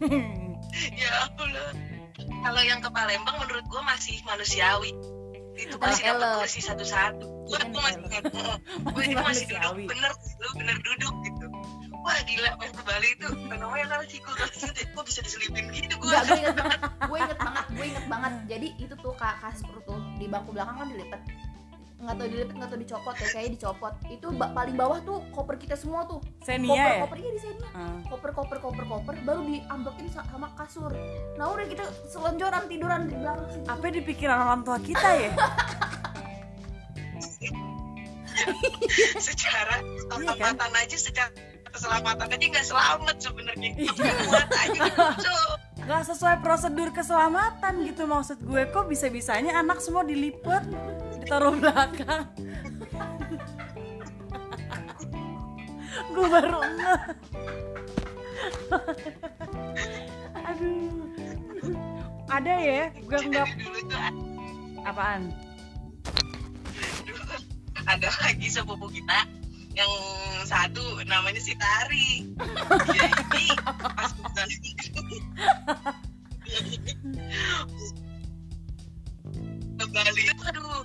Ya 0.75 1.31
Allah. 1.39 1.71
Kalau 2.19 2.63
yang 2.67 2.83
ke 2.83 2.91
Palembang 2.91 3.39
menurut 3.39 3.63
gue 3.63 3.83
masih 3.87 4.19
manusiawi. 4.27 4.91
Itu 5.55 5.79
masih 5.79 6.03
dapat 6.03 6.43
kursi 6.43 6.67
satu-satu. 6.67 7.23
Gue 7.47 7.63
Iya, 7.63 7.79
masih 7.79 8.03
gue 8.03 8.91
Masih 8.91 9.15
itu 9.15 9.23
masih 9.23 9.47
duduk 9.55 9.87
bener 9.87 10.11
lu 10.43 10.49
bener 10.59 10.77
duduk 10.83 11.15
gitu 11.23 11.47
wah 12.05 12.19
gila 12.23 12.51
pas 12.55 12.69
ke 12.69 12.83
Bali 12.85 13.09
itu 13.11 13.29
kan 13.49 13.59
sih 14.05 14.21
gue 14.21 14.35
gue 14.85 15.05
bisa 15.05 15.21
diselipin 15.21 15.65
gitu 15.71 15.97
gue 15.97 16.05
Enggak, 16.05 16.23
gue 16.23 16.37
inget 16.39 16.55
banget 16.55 16.79
gue 17.01 17.19
inget 17.19 17.39
banget 17.39 17.65
gue 17.67 17.85
inget 17.87 18.07
banget. 18.07 18.33
Jadi 18.47 18.69
itu 18.79 18.95
tuh 18.95 19.13
kak 19.15 19.41
kasur 19.41 19.77
tuh 19.83 19.99
di 20.15 20.27
bangku 20.27 20.53
belakang 20.53 20.77
kan 20.77 20.89
dilipat 20.89 21.23
nggak 21.95 22.15
tahu 22.15 22.29
dilipat 22.29 22.55
nggak 22.55 22.69
tahu 22.69 22.79
dicopot 22.79 23.15
ya 23.17 23.29
kayak 23.31 23.51
dicopot. 23.51 23.95
Itu 24.07 24.27
ba- 24.31 24.53
paling 24.53 24.77
bawah 24.77 25.01
tuh 25.01 25.25
koper 25.31 25.57
kita 25.57 25.73
semua 25.73 26.05
tuh. 26.05 26.21
Senia 26.39 26.69
koper 26.69 26.85
ya? 26.85 27.01
koper 27.01 27.19
iya 27.19 27.31
di 27.31 27.41
sini 27.41 27.57
Hmm. 27.73 27.99
koper 28.05 28.31
koper 28.31 28.59
koper 28.61 28.85
koper 28.85 29.15
baru 29.25 29.41
diambekin 29.43 30.07
sa- 30.09 30.27
sama 30.27 30.53
kasur. 30.55 30.93
Nah 31.35 31.49
udah 31.49 31.65
kita 31.65 31.81
selonjoran 32.07 32.69
tiduran 32.69 33.09
di 33.09 33.17
belakang 33.17 33.49
situ. 33.49 33.65
Apa 33.67 33.83
yang 33.83 33.97
dipikiran 33.97 34.37
orang 34.39 34.61
tua 34.63 34.77
kita 34.79 35.09
ya? 35.17 35.33
Secara 39.17 39.81
Iya 39.81 40.05
kan? 40.05 40.21
keselamatan 40.53 40.73
aja 40.77 40.97
secara 40.99 41.33
keselamatan. 41.75 42.27
Aja 42.31 42.47
nggak 42.47 42.67
selamat 42.67 43.17
sebenarnya. 43.19 43.71
Iya. 43.75 43.91
Gitu 43.91 45.37
nggak 45.85 46.03
sesuai 46.09 46.41
prosedur 46.41 46.89
keselamatan 46.97 47.85
gitu 47.85 48.09
maksud 48.09 48.41
gue. 48.41 48.63
Kok 48.73 48.89
bisa 48.89 49.13
bisanya 49.13 49.61
anak 49.61 49.85
semua 49.85 50.07
dilipat 50.07 50.65
ditaruh 51.21 51.53
belakang? 51.59 52.25
Gue 56.15 56.27
baru 56.31 56.63
ngeh. 56.63 57.03
Aduh. 60.49 61.05
Ada 62.33 62.55
ya? 62.65 62.83
Gue 63.05 63.21
nggak 63.29 63.49
apaan? 64.89 65.29
Ada 67.85 68.09
lagi 68.25 68.49
sepupu 68.49 68.89
kita 68.89 69.44
yang 69.75 69.93
satu 70.47 71.03
namanya 71.07 71.43
si 71.43 71.55
Tari. 71.59 72.31
Ini 72.31 73.47
pas 73.83 74.11
kembali 79.75 80.23
aduh 80.49 80.83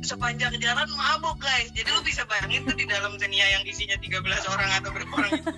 sepanjang 0.00 0.56
jalan 0.60 0.88
mabok 0.96 1.36
guys 1.40 1.68
jadi 1.76 1.88
lu 1.92 2.00
bisa 2.00 2.24
bayangin 2.24 2.64
tuh 2.64 2.76
di 2.76 2.88
dalam 2.88 3.16
dunia 3.20 3.46
yang 3.56 3.62
isinya 3.68 3.96
13 4.00 4.20
orang 4.48 4.70
atau 4.80 4.90
berapa 4.92 5.12
orang 5.12 5.32
itu 5.36 5.50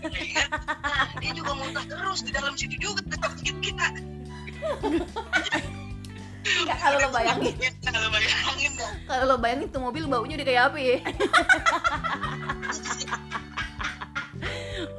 nah 0.83 1.07
dia 1.23 1.33
juga 1.35 1.53
muntah 1.55 1.87
terus 1.87 2.27
di 2.27 2.33
dalam 2.35 2.55
situ 2.59 2.75
juga 2.79 3.03
tetap 3.07 3.33
kita 3.42 3.87
Enggak 6.43 6.79
kalau 6.83 6.99
lo 6.99 7.09
bayangin, 7.15 7.55
kalau 7.87 8.09
bayangin 8.11 8.73
dong 8.75 8.95
kalau 9.07 9.25
lo 9.31 9.37
bayangin 9.39 9.69
tuh 9.71 9.81
mobil 9.83 10.05
baunya 10.11 10.35
udah 10.39 10.47
kayak 10.47 10.65
apa 10.71 10.79
ya? 10.79 10.97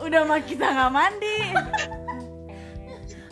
udah 0.04 0.22
mah 0.24 0.42
kita 0.44 0.66
nggak 0.72 0.92
mandi 0.94 1.40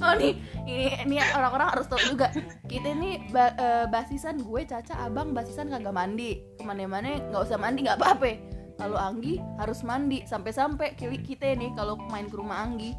Oh 0.01 0.17
nih, 0.17 0.33
ini 0.65 0.97
ini 1.05 1.15
orang-orang 1.37 1.77
harus 1.77 1.85
tahu 1.85 2.01
juga. 2.01 2.33
Kita 2.65 2.89
ini 2.89 3.29
ba- 3.29 3.53
eh, 3.53 3.85
basisan 3.85 4.41
gue, 4.41 4.65
Caca, 4.65 4.97
Abang 4.97 5.29
basisan 5.29 5.69
kagak 5.69 5.93
mandi. 5.93 6.41
Ke 6.57 6.65
mana-mana 6.65 7.21
nggak 7.29 7.37
usah 7.45 7.61
mandi 7.61 7.85
nggak 7.85 8.01
apa-apa. 8.01 8.33
Kalau 8.81 8.97
Anggi 8.97 9.37
harus 9.61 9.85
mandi 9.85 10.25
sampai-sampai 10.25 10.97
kili 10.97 11.21
kita 11.21 11.53
nih 11.53 11.69
kalau 11.77 12.01
main 12.09 12.25
ke 12.25 12.33
rumah 12.33 12.65
Anggi 12.65 12.97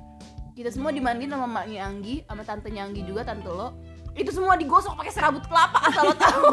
kita 0.53 0.69
semua 0.69 0.93
dimandiin 0.93 1.33
sama 1.33 1.49
maknya 1.49 1.89
Anggi 1.89 2.23
sama 2.29 2.45
tantenya 2.45 2.85
Anggi 2.85 3.03
juga 3.09 3.25
tante 3.25 3.49
lo 3.49 3.73
itu 4.13 4.29
semua 4.29 4.61
digosok 4.61 4.93
pakai 5.01 5.13
serabut 5.13 5.45
kelapa 5.49 5.79
asal 5.89 6.13
lo 6.13 6.15
tahu. 6.17 6.45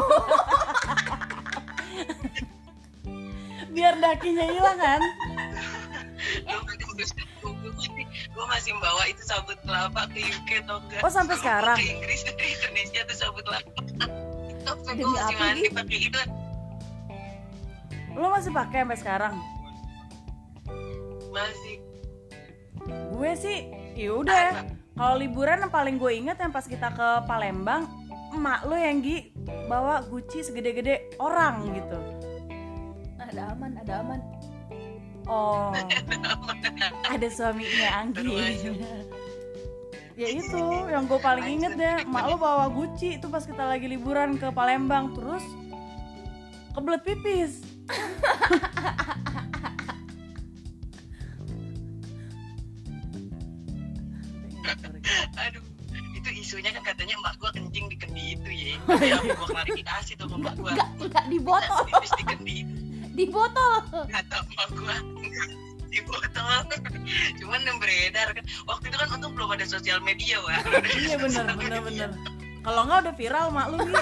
Biar 3.76 3.94
dakinya 4.00 4.44
hilang 4.48 4.78
kan? 4.80 5.00
Gue 8.30 8.44
masih 8.48 8.72
bawa 8.80 9.02
itu 9.08 9.22
sabut 9.24 9.56
kelapa 9.64 10.08
ke 10.08 10.24
UK 10.24 10.64
atau 10.64 10.80
enggak. 10.80 11.00
Oh, 11.04 11.12
sampai 11.12 11.36
sekarang? 11.36 11.76
ke 11.76 11.84
Inggris 11.84 12.24
dari 12.28 12.48
Indonesia 12.56 13.00
tuh 13.04 13.16
sabut 13.16 13.44
kelapa. 13.44 13.68
Demi 14.88 15.02
gue 15.04 15.12
masih 15.12 15.36
mandi 15.36 15.60
Gi? 15.60 15.70
pakai 15.72 15.98
itu? 16.08 16.20
Lo 18.16 18.26
masih 18.32 18.50
pakai 18.52 18.78
sampai 18.84 18.98
sekarang? 18.98 19.34
Masih. 21.30 21.76
Gue 23.12 23.30
sih 23.36 23.58
ya 23.94 24.16
udah 24.16 24.79
kalau 25.00 25.16
liburan 25.16 25.64
yang 25.64 25.72
paling 25.72 25.96
gue 25.96 26.12
inget 26.12 26.36
yang 26.36 26.52
pas 26.52 26.68
kita 26.68 26.92
ke 26.92 27.08
Palembang 27.24 27.88
emak 28.36 28.68
lo 28.68 28.76
yang 28.76 29.00
Gi 29.00 29.32
bawa 29.64 30.04
guci 30.04 30.44
segede-gede 30.44 31.16
orang 31.16 31.72
gitu. 31.72 31.98
Ada 33.16 33.56
aman 33.56 33.80
ada 33.80 34.04
aman. 34.04 34.20
Oh. 35.24 35.72
Ada 37.12 37.32
suaminya 37.32 38.02
Anggi. 38.04 38.28
Ya 40.20 40.28
itu 40.36 40.60
yang 40.92 41.08
gue 41.08 41.16
paling 41.16 41.48
inget 41.48 41.80
deh 41.80 42.04
emak 42.04 42.24
lo 42.28 42.36
bawa 42.36 42.68
guci 42.68 43.16
itu 43.16 43.26
pas 43.32 43.40
kita 43.40 43.64
lagi 43.72 43.88
liburan 43.88 44.36
ke 44.36 44.52
Palembang 44.52 45.16
terus 45.16 45.42
kebelet 46.76 47.02
pipis 47.08 47.64
aduh 55.38 55.64
itu 56.20 56.28
isunya 56.36 56.70
kan 56.74 56.82
katanya 56.84 57.16
emak 57.16 57.34
gue 57.40 57.50
kencing 57.56 57.86
di 57.88 57.96
kendi 57.96 58.24
itu 58.36 58.50
ya 58.52 58.76
ya 59.00 59.16
gue 59.24 59.46
klarifikasi 59.48 60.12
tuh 60.20 60.28
emak 60.28 60.54
gue 60.60 60.70
enggak 60.70 60.90
enggak 61.00 61.24
di 61.32 61.38
botol. 61.40 61.82
di 61.88 62.24
kendi 62.28 62.58
di 63.10 63.24
botol. 63.26 63.72
Kata 64.06 64.36
emak 64.44 64.68
gue 64.76 64.96
di 65.90 66.00
botol. 66.04 66.60
Cuman 67.42 67.60
yang 67.66 67.78
beredar 67.82 68.30
kan. 68.36 68.44
Waktu 68.68 68.84
itu 68.92 68.96
kan 69.00 69.08
untung 69.16 69.32
belum 69.34 69.50
ada 69.56 69.66
sosial 69.66 69.98
media 70.04 70.38
wah 70.44 70.60
iya 70.94 71.16
bener 71.18 71.44
bener 71.56 71.80
bener 71.82 72.10
kalau 72.60 72.84
nggak 72.84 73.08
udah 73.08 73.14
viral 73.16 73.46
mak 73.48 73.66
lu 73.72 73.78
Gi. 73.80 73.94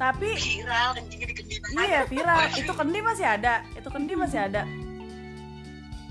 tapi 0.00 0.28
viral 0.34 0.90
kencingnya 0.96 1.26
di 1.28 1.36
kendi. 1.36 1.54
Iya 1.76 2.00
viral. 2.08 2.38
Itu 2.56 2.72
kendi 2.72 2.98
masih 3.04 3.26
ada. 3.28 3.62
Itu 3.76 3.88
kendi 3.92 4.16
masih 4.16 4.40
ada 4.48 4.64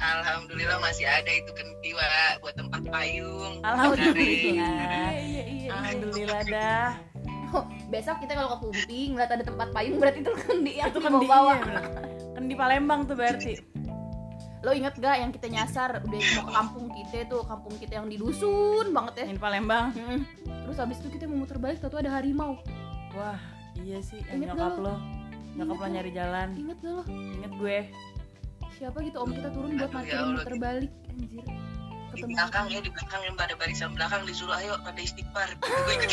Alhamdulillah 0.03 0.77
masih 0.83 1.07
ada 1.07 1.31
itu 1.31 1.51
kendi 1.55 1.95
wa 1.95 2.03
buat 2.43 2.55
tempat 2.59 2.81
payung. 2.91 3.63
Alhamdulillah. 3.63 5.09
Iya 5.15 5.23
iya 5.23 5.43
iya. 5.47 5.69
Alhamdulillah 5.71 6.41
dah. 6.51 6.89
Oh, 7.53 7.63
besok 7.87 8.17
kita 8.19 8.33
kalau 8.33 8.57
ke 8.57 8.57
Pumping 8.65 9.13
ngeliat 9.13 9.31
ada 9.31 9.45
tempat 9.45 9.69
payung 9.71 10.01
berarti 10.01 10.25
itu 10.25 10.33
kendi 10.33 10.81
yang 10.81 10.89
itu 10.89 10.99
kendi 10.99 11.25
bawa 11.29 11.53
kendi 12.35 12.53
Palembang 12.57 13.05
tuh 13.07 13.15
berarti. 13.15 13.61
Lo 14.63 14.71
inget 14.71 14.95
gak 14.97 15.19
yang 15.19 15.31
kita 15.35 15.47
nyasar 15.51 16.01
udah 16.01 16.19
mau 16.39 16.43
ke 16.47 16.53
kampung 16.55 16.87
kita 16.95 17.17
tuh 17.27 17.43
kampung 17.43 17.75
kita 17.77 17.99
yang 17.99 18.07
di 18.07 18.15
dusun 18.15 18.95
banget 18.95 19.23
ya? 19.23 19.25
Di 19.35 19.39
Palembang. 19.39 19.91
Terus 20.47 20.77
habis 20.79 20.97
itu 21.03 21.19
kita 21.19 21.27
mau 21.29 21.43
muter 21.43 21.59
balik 21.59 21.83
tau 21.83 21.93
ada 21.93 22.09
harimau. 22.09 22.57
Wah 23.13 23.37
iya 23.77 24.01
sih 24.01 24.23
yang 24.25 24.49
Ingat 24.49 24.57
nyokap 24.57 24.73
gak 24.73 24.83
lo? 24.83 24.95
nyokap 25.53 25.77
lo 25.77 25.87
nyari 25.93 26.11
jalan. 26.15 26.49
Inget 26.57 26.77
gak 26.81 26.93
lo? 26.95 27.03
Inget 27.11 27.53
gue 27.59 27.77
siapa 28.83 28.99
gitu 28.99 29.15
om 29.15 29.31
kita 29.31 29.47
turun 29.47 29.79
buat 29.79 29.87
ya 29.87 29.95
matiin 29.95 30.11
Allah. 30.19 30.35
muter 30.35 30.55
balik 30.59 30.91
anjir. 31.07 31.39
Di 31.39 32.19
ketemu 32.19 32.35
belakang 32.35 32.65
ya 32.67 32.79
di 32.83 32.91
belakang 32.91 33.21
yang 33.23 33.35
pada 33.39 33.53
barisan 33.55 33.89
belakang 33.95 34.21
disuruh 34.27 34.55
ayo 34.59 34.75
pada 34.83 34.99
istighfar. 34.99 35.47
Itu 35.55 35.79
gue 35.87 35.93
ikut. 35.95 36.11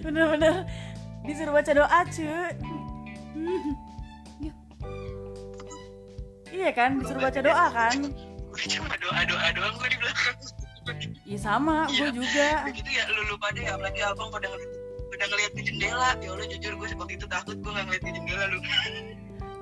Bener-bener. 0.00 0.54
Disuruh 1.28 1.52
baca 1.52 1.72
doa 1.76 2.00
cuy 2.08 2.48
Iya. 4.40 4.52
iya 6.48 6.68
kan 6.72 6.96
disuruh 6.96 7.20
baca 7.20 7.40
doa 7.44 7.66
kan? 7.68 7.96
gue 8.48 8.64
cuma 8.72 8.96
doa 8.96 9.20
doa 9.28 9.46
doang 9.52 9.74
gue 9.76 9.88
di 9.92 9.98
belakang. 10.00 10.36
Iya 11.28 11.38
sama 11.38 11.84
gue 11.92 12.00
Iya. 12.00 12.16
juga. 12.16 12.48
Begitu 12.72 12.90
ya 12.96 13.04
lu 13.12 13.28
lupa 13.28 13.52
deh 13.52 13.68
apalagi 13.68 14.00
abang 14.00 14.32
pada 14.32 14.48
ngeliat 14.48 14.72
udah 15.06 15.26
ngeliat 15.30 15.52
di 15.54 15.62
jendela. 15.62 16.10
Ya 16.18 16.28
Allah 16.32 16.46
jujur 16.48 16.72
gue 16.74 16.88
waktu 16.96 17.14
itu 17.20 17.26
takut 17.28 17.55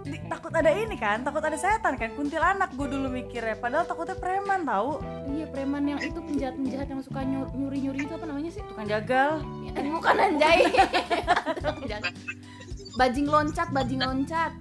di 0.05 0.21
takut 0.29 0.53
ada 0.53 0.69
ini 0.69 1.01
kan 1.01 1.25
takut 1.25 1.41
ada 1.41 1.57
setan 1.57 1.97
kan 1.97 2.13
kuntilanak 2.13 2.77
gue 2.77 2.85
dulu 2.85 3.09
mikirnya. 3.09 3.57
Padahal 3.57 3.89
takutnya 3.89 4.13
preman 4.21 4.69
tahu 4.69 5.01
iya 5.33 5.49
preman 5.49 5.89
yang 5.89 6.01
itu 6.05 6.21
penjahat 6.21 6.61
penjahat 6.61 6.89
yang 6.93 7.01
suka 7.01 7.25
nyuri 7.25 7.79
nyuri 7.81 8.05
itu 8.05 8.13
apa 8.13 8.29
namanya 8.29 8.51
sih? 8.53 8.61
Tukang 8.69 8.85
jagal. 8.85 9.41
Ya, 9.65 9.73
bukan 9.89 10.17
anjay. 10.21 10.69
Bajing 13.01 13.27
loncat 13.27 13.69
bajing 13.73 14.05
loncat. 14.05 14.53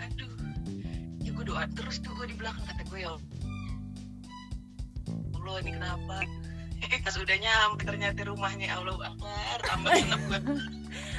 Aduh. 0.00 0.32
Ya 1.20 1.30
gue 1.36 1.44
doa 1.44 1.68
terus 1.76 2.00
tuh 2.00 2.16
gue 2.16 2.32
di 2.32 2.36
belakang 2.40 2.64
kata 2.64 2.82
gue 2.88 3.04
ya 3.04 3.12
Allah 5.44 5.60
ini 5.60 5.76
kenapa? 5.76 6.16
Pas 7.04 7.16
udah 7.20 7.36
nyampe 7.36 7.84
ternyata 7.84 8.24
rumahnya 8.24 8.72
ya 8.72 8.80
Allah 8.80 9.12
Akbar. 9.12 9.58
Tambah 9.60 9.92
senep 9.92 10.20
gue 10.24 10.40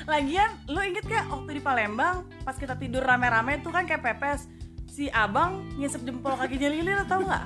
lagian 0.06 0.50
lu 0.70 0.80
inget 0.86 1.06
gak 1.10 1.26
waktu 1.30 1.58
di 1.58 1.62
Palembang 1.62 2.26
pas 2.46 2.54
kita 2.54 2.78
tidur 2.78 3.02
rame-rame 3.02 3.62
tuh 3.66 3.74
kan 3.74 3.90
kayak 3.90 4.06
pepes 4.06 4.46
si 4.86 5.10
abang 5.12 5.66
ngisep 5.76 6.06
jempol 6.06 6.38
kakinya 6.40 6.70
lili 6.72 6.92
lo 6.94 7.04
tau 7.04 7.20
nggak? 7.26 7.46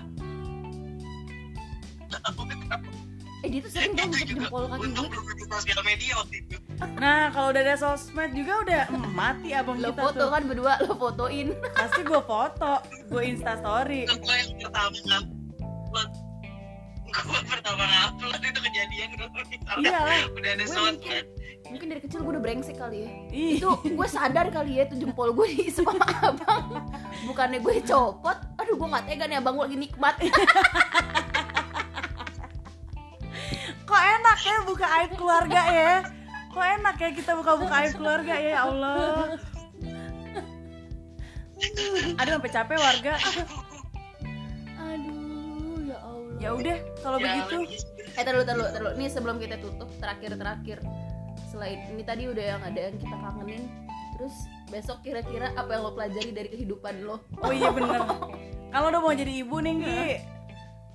Eh 3.40 3.48
dia 3.50 3.60
tuh 3.64 3.72
sering 3.72 3.98
tuh 3.98 4.06
ngisep 4.06 4.38
jempol 4.38 4.70
kaki 4.70 4.86
untung 4.86 5.08
gue 5.08 5.18
belum 5.18 5.26
ada 5.34 5.46
sosial 5.50 5.82
media 5.82 6.12
waktu 6.20 6.36
itu. 6.46 6.56
Nah 7.00 7.32
kalau 7.34 7.48
udah 7.56 7.64
ada 7.66 7.76
sosmed 7.80 8.32
juga 8.38 8.54
udah 8.62 8.84
mati 9.16 9.50
abang 9.56 9.82
lo 9.82 9.90
kita 9.90 10.04
foto 10.06 10.22
tuh. 10.22 10.30
kan 10.30 10.44
berdua 10.46 10.74
lo 10.86 10.94
fotoin. 10.94 11.48
Pasti 11.74 12.02
gue 12.06 12.22
foto 12.22 12.74
gue 13.10 13.22
insta 13.24 13.58
story. 13.58 14.06
Gue 14.06 14.36
yang 14.36 14.52
pertama 14.62 16.29
gue 17.10 17.42
pertama 17.50 17.84
ngupload 17.86 18.42
itu 18.42 18.60
kejadian 18.62 19.10
gue 19.18 19.28
misalnya 19.50 19.90
iyalah 19.90 20.22
udah 20.34 20.52
ada 20.54 20.64
Gue 20.66 20.74
sosmed 20.74 21.26
mungkin 21.70 21.88
dari 21.94 22.02
kecil 22.02 22.26
gue 22.26 22.32
udah 22.34 22.44
brengsek 22.44 22.78
kali 22.82 23.06
ya. 23.06 23.12
Itu 23.30 23.70
gue 23.84 24.08
sadar 24.10 24.50
kali 24.50 24.82
ya 24.82 24.90
itu 24.90 25.06
jempol 25.06 25.30
gue 25.38 25.48
di 25.54 25.70
sama 25.70 26.02
abang. 26.26 26.90
Bukannya 27.30 27.62
gue 27.62 27.76
copot. 27.86 28.38
Aduh 28.58 28.74
gue 28.74 28.88
nggak 28.90 29.06
tega 29.06 29.30
nih 29.30 29.38
abang 29.38 29.54
gue 29.54 29.66
lagi 29.70 29.78
nikmat. 29.78 30.16
Kok 33.86 34.02
enak 34.02 34.40
ya 34.42 34.58
buka 34.66 34.86
aib 35.02 35.12
keluarga 35.14 35.62
ya? 35.70 35.94
Kok 36.50 36.66
enak 36.82 36.96
ya 36.98 37.10
kita 37.14 37.32
buka-buka 37.38 37.74
aib 37.86 37.94
keluarga 37.98 38.34
ya 38.34 38.50
ya 38.50 38.60
Allah. 38.66 39.38
Aduh 42.18 42.32
sampai 42.34 42.50
capek 42.50 42.78
warga. 42.82 43.14
Aduh 43.14 43.69
ya 46.40 46.48
ya 46.48 46.50
udah 46.56 46.78
kalau 47.00 47.18
Ya, 47.20 47.44
begitu. 47.44 47.58
eh 48.16 48.24
terlalu 48.24 48.44
terlalu 48.44 48.68
terlalu 48.72 48.94
nih 48.98 49.10
sebelum 49.12 49.36
kita 49.38 49.56
tutup 49.60 49.90
terakhir 50.00 50.32
terakhir 50.36 50.78
selain 51.48 51.80
ini 51.90 52.04
tadi 52.04 52.28
udah 52.28 52.46
yang 52.48 52.62
ada 52.62 52.80
yang 52.80 52.96
kita 52.96 53.16
kangenin. 53.16 53.64
Terus 54.16 54.36
besok 54.68 55.00
kira-kira 55.00 55.56
apa 55.56 55.72
yang 55.72 55.82
lo 55.82 55.92
pelajari 55.94 56.32
dari 56.32 56.50
kehidupan 56.50 57.08
lo? 57.08 57.24
Oh 57.40 57.52
iya 57.52 57.72
bener. 57.72 58.04
Kalau 58.72 58.88
udah 58.88 59.02
mau 59.02 59.12
jadi 59.12 59.34
ibu 59.42 59.58
nih 59.60 59.74
Gi 59.80 60.08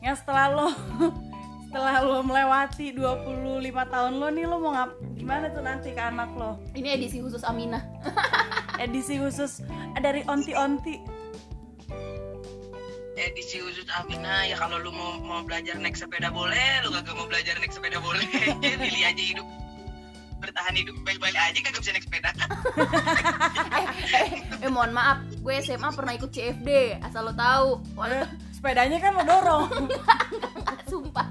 yang 0.01 0.15
setelah 0.15 0.53
lo 0.53 0.69
setelah 1.65 2.05
lo 2.05 2.21
melewati 2.21 2.93
25 2.93 3.25
tahun 3.67 4.13
lo 4.15 4.29
nih 4.29 4.45
lo 4.45 4.57
mau 4.61 4.73
ngap 4.73 4.91
gimana 5.17 5.49
tuh 5.51 5.65
nanti 5.65 5.91
ke 5.91 6.01
anak 6.01 6.31
lo? 6.37 6.61
Ini 6.73 7.01
edisi 7.01 7.19
khusus 7.19 7.43
Aminah. 7.43 7.81
Edisi 8.85 9.17
khusus 9.17 9.63
dari 9.97 10.21
onti-onti 10.27 10.99
edisi 13.15 13.63
khusus 13.63 13.87
Amina 13.95 14.43
ya 14.47 14.59
kalau 14.59 14.83
lu 14.83 14.91
mau 14.91 15.19
mau 15.23 15.41
belajar 15.47 15.79
naik 15.79 15.95
sepeda 15.95 16.35
boleh 16.35 16.83
lu 16.83 16.91
kagak 16.91 17.15
mau 17.15 17.27
belajar 17.31 17.55
naik 17.63 17.71
sepeda 17.71 17.99
boleh. 18.03 18.27
Pilih 18.63 19.03
aja 19.07 19.23
hidup. 19.23 19.47
Bertahan 20.43 20.75
hidup 20.77 20.97
baik-baik 21.07 21.37
aja 21.39 21.59
kagak 21.63 21.81
bisa 21.81 21.93
naik 21.95 22.07
sepeda. 22.07 22.31
Eh, 23.75 23.87
eh, 24.15 24.31
eh 24.67 24.71
mohon 24.71 24.95
maaf 24.95 25.23
gue 25.43 25.55
SMA 25.63 25.91
pernah 25.95 26.15
ikut 26.15 26.31
CFD 26.31 27.01
asal 27.03 27.31
lo 27.31 27.35
tahu. 27.35 27.83
Eh, 28.07 28.27
sepedanya 28.55 28.99
kan 28.99 29.13
lo 29.15 29.25
dorong. 29.27 29.91
Sumpah. 30.91 31.29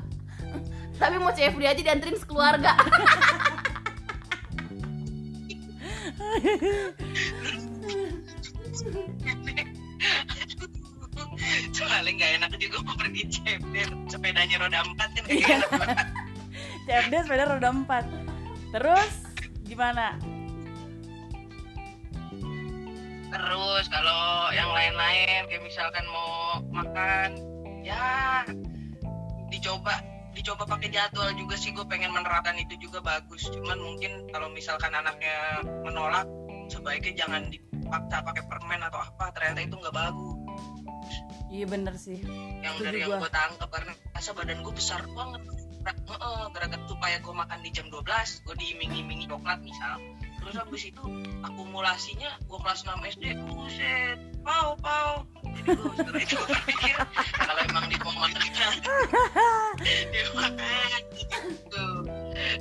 Tapi 1.00 1.16
mau 1.20 1.36
CFD 1.36 1.64
aja 1.64 1.82
dianterin 1.82 2.18
sekeluarga 2.20 2.76
soalnya 11.76 12.12
nggak 12.14 12.32
enak 12.40 12.52
juga 12.62 12.78
mau 12.86 12.96
pergi 12.96 13.24
cepet 13.30 13.90
sepedanya 14.08 14.56
roda 14.62 14.80
empat 14.86 15.10
kan. 15.18 15.24
Iya. 15.28 15.58
CFD 16.84 17.14
sepeda 17.24 17.48
roda 17.48 17.70
4 17.72 18.76
terus 18.76 19.14
gimana? 19.64 20.20
Terus 23.34 23.86
kalau 23.90 24.54
yang 24.54 24.70
lain-lain 24.70 25.50
kayak 25.50 25.64
misalkan 25.66 26.06
mau 26.12 26.62
makan 26.70 27.30
ya 27.82 28.46
dicoba 29.50 29.98
dicoba 30.38 30.70
pakai 30.70 30.90
jadwal 30.92 31.32
juga 31.34 31.56
sih. 31.58 31.74
Gue 31.74 31.86
pengen 31.88 32.14
menerapkan 32.14 32.58
itu 32.60 32.78
juga 32.78 33.02
bagus. 33.02 33.48
Cuman 33.50 33.80
mungkin 33.80 34.28
kalau 34.30 34.52
misalkan 34.52 34.94
anaknya 34.94 35.66
menolak 35.82 36.28
sebaiknya 36.70 37.26
jangan 37.26 37.50
dipaksa 37.50 38.22
pakai 38.22 38.44
permen 38.46 38.82
atau 38.86 39.02
apa. 39.02 39.32
Ternyata 39.34 39.60
itu 39.66 39.76
nggak 39.82 39.96
bagus 39.96 40.43
iya 41.54 41.66
bener 41.70 41.96
sih. 41.98 42.20
Yang 42.64 42.74
Setuju 42.80 42.86
dari 42.88 42.98
gua. 43.02 43.08
yang 43.08 43.22
gue 43.22 43.32
tangkap 43.32 43.70
karena 43.70 43.94
rasa 44.14 44.30
badan 44.34 44.60
gue 44.64 44.74
besar 44.74 45.02
banget. 45.14 45.42
Gara-gara 46.54 46.86
supaya 46.88 47.20
gue 47.20 47.34
makan 47.36 47.60
di 47.60 47.70
jam 47.76 47.88
12 47.92 48.04
gue 48.48 48.56
diiming-imingi 48.56 49.28
coklat 49.28 49.60
misal. 49.60 50.00
Terus 50.44 50.56
habis 50.60 50.84
itu 50.88 51.04
akumulasinya 51.44 52.32
gue 52.48 52.60
kelas 52.60 52.84
6 52.88 53.12
SD 53.20 53.24
buset 53.48 54.18
pau 54.44 54.76
pau. 54.80 55.24
Jadi 55.44 55.72
gue 55.76 55.94
setelah 56.00 56.22
itu 56.24 56.36
gue 56.36 56.48
berpikir 56.48 56.96
kalau 57.36 57.62
emang 57.68 57.86
di 57.92 57.98
makan 58.00 58.32
dia 60.12 60.26
makan. 60.36 61.02
Gitu 61.14 61.86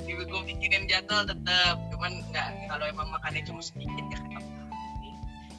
gue 0.03 0.25
gue 0.29 0.41
pikirin 0.53 0.87
jadwal 0.87 1.25
tetap 1.27 1.75
cuman 1.91 2.11
nggak 2.31 2.47
kalau 2.71 2.85
emang 2.87 3.07
makannya 3.11 3.41
cuma 3.43 3.59
sedikit 3.59 4.05
ya 4.07 4.17
kenapa 4.21 4.62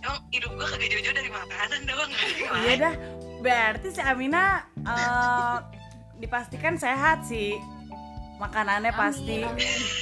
emang 0.05 0.21
hidup 0.29 0.51
gue 0.53 0.67
kagak 0.69 0.89
jauh-jauh 0.93 1.17
dari 1.17 1.31
makanan 1.33 1.81
doang 1.89 2.11
iya 2.69 2.75
dah 2.77 2.95
berarti 3.41 3.89
si 3.93 4.01
Amina 4.01 4.65
eh, 4.85 5.57
dipastikan 6.19 6.79
sehat 6.79 7.27
sih. 7.27 7.59
Makanannya 8.41 8.93
pasti. 8.95 9.47
Amin, 9.47 9.61
amin. 9.61 9.93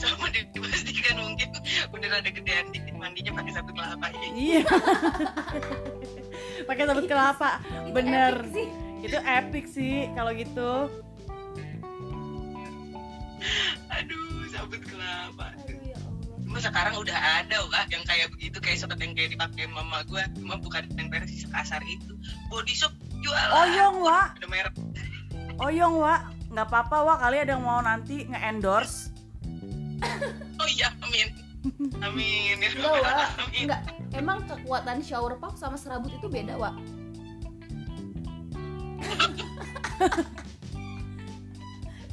sama 0.00 0.32
dipastikan 0.32 1.20
mungkin 1.20 1.52
udah 1.92 2.08
ada 2.16 2.30
gedean 2.32 2.72
dikit 2.72 2.96
mandinya 2.96 3.32
pakai 3.36 3.52
sabut 3.52 3.74
kelapa. 3.76 4.06
Ya. 4.08 4.28
iya. 4.32 4.62
Pakai 6.64 6.84
sabut 6.88 7.06
kelapa 7.10 7.60
Itu 7.60 7.90
bener. 7.92 8.34
epic 8.40 8.54
sih. 8.54 8.66
itu 9.04 9.18
epic 9.20 9.64
sih 9.68 9.94
kalau 10.16 10.32
gitu. 10.32 10.72
Aduh 13.92 14.48
sabut 14.48 14.82
kelapa 14.86 15.46
Cuma 16.56 16.72
sekarang 16.72 16.96
udah 16.96 17.44
ada 17.44 17.68
wah 17.68 17.84
yang 17.92 18.00
kayak 18.08 18.32
begitu 18.32 18.56
kayak 18.64 18.80
seperti 18.80 19.04
yang 19.04 19.12
kayak 19.12 19.30
dipakai 19.36 19.68
mama 19.68 20.00
gue 20.08 20.24
cuma 20.40 20.56
bukan 20.56 20.88
yang 20.96 21.12
versi 21.12 21.44
sekasar 21.44 21.84
itu 21.84 22.16
body 22.48 22.72
shop 22.72 22.96
jual 23.20 23.48
oyong 23.52 24.00
wa 24.00 24.32
ada 24.32 24.48
merek 24.48 24.72
oyong 25.60 26.00
wa 26.00 26.24
nggak 26.48 26.64
apa-apa 26.64 26.96
wa 27.04 27.14
kali 27.20 27.44
ada 27.44 27.52
yang 27.52 27.60
mau 27.60 27.84
nanti 27.84 28.24
nge-endorse 28.24 29.12
oh 30.56 30.68
iya 30.72 30.88
amin 31.04 31.28
amin 32.00 32.56
ya. 32.64 32.72
Alamin. 32.72 33.68
Enggak. 33.68 33.80
Emang 34.16 34.40
kekuatan 34.48 35.04
shower 35.04 35.36
puff 35.36 35.60
sama 35.60 35.76
serabut 35.76 36.08
itu 36.08 36.24
beda, 36.24 36.56
Wak? 36.56 36.72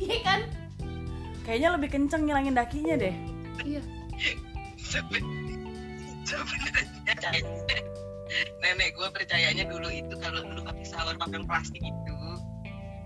Iya 0.03 0.19
kan? 0.19 0.39
kayaknya 1.47 1.79
lebih 1.79 1.95
kenceng 1.95 2.27
ngilangin 2.27 2.59
dakinya 2.59 2.99
deh 2.99 3.15
Iya. 3.63 4.02
Sebe- 4.93 5.25
sebenarnya 6.21 7.41
nenek 8.61 8.93
gue 8.93 9.09
percayanya 9.09 9.65
dulu 9.65 9.89
itu 9.89 10.13
kalau 10.21 10.45
lu 10.45 10.61
pakai 10.61 10.85
shower 10.85 11.17
pakai 11.17 11.41
plastik 11.49 11.81
itu 11.81 12.17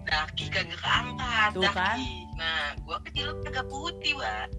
daki 0.04 0.52
kagak 0.52 0.76
keangkat 0.84 1.50
Tuh 1.56 1.64
daki. 1.64 1.76
kan. 1.76 1.98
nah 2.36 2.64
gue 2.76 2.98
kecil 3.08 3.28
kagak 3.48 3.68
putih 3.72 4.20
wa 4.20 4.52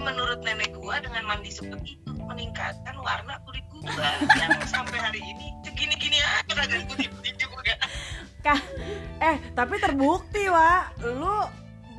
menurut 0.00 0.40
nenek 0.40 0.72
gue 0.72 0.94
dengan 1.04 1.22
mandi 1.28 1.52
seperti 1.52 2.00
itu 2.00 2.10
meningkatkan 2.16 2.96
warna 3.00 3.36
kulit 3.44 3.64
gue 3.68 4.08
yang 4.40 4.56
sampai 4.72 4.96
hari 4.96 5.20
ini 5.20 5.52
segini-gini 5.68 6.16
aja 6.16 6.64
kagak 6.64 6.88
putih-putih 6.88 7.32
juga 7.36 7.76
Kah, 8.40 8.60
eh 9.20 9.36
tapi 9.52 9.76
terbukti 9.76 10.48
wa 10.48 10.88
lu 11.04 11.44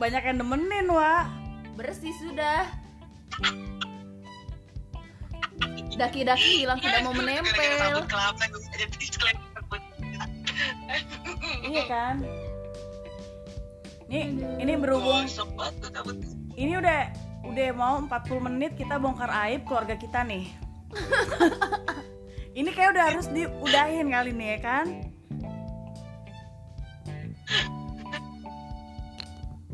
banyak 0.01 0.25
yang 0.25 0.41
demenin 0.41 0.89
wa 0.89 1.29
Bersih 1.77 2.11
sudah. 2.17 2.67
Daki-daki 5.99 6.64
hilang 6.64 6.80
tidak 6.80 7.03
mau 7.03 7.12
menempel. 7.12 8.07
kelapa 8.07 8.43
buat 9.68 9.84
iya 11.68 11.84
kan 11.86 12.16
ini 14.10 14.41
ini 14.57 14.74
berhubung 14.80 15.28
ini 16.55 16.74
udah 16.80 16.99
udah 17.45 17.70
mau 17.78 18.01
40 18.03 18.47
menit 18.47 18.72
kita 18.76 18.97
bongkar 18.97 19.30
aib 19.47 19.64
keluarga 19.68 19.95
kita 19.95 20.26
nih 20.26 20.49
ini 22.60 22.70
kayak 22.74 22.97
udah 22.97 23.03
harus 23.14 23.28
diudahin 23.30 24.10
kali 24.10 24.32
nih 24.34 24.49
ya 24.57 24.60
kan 24.60 24.88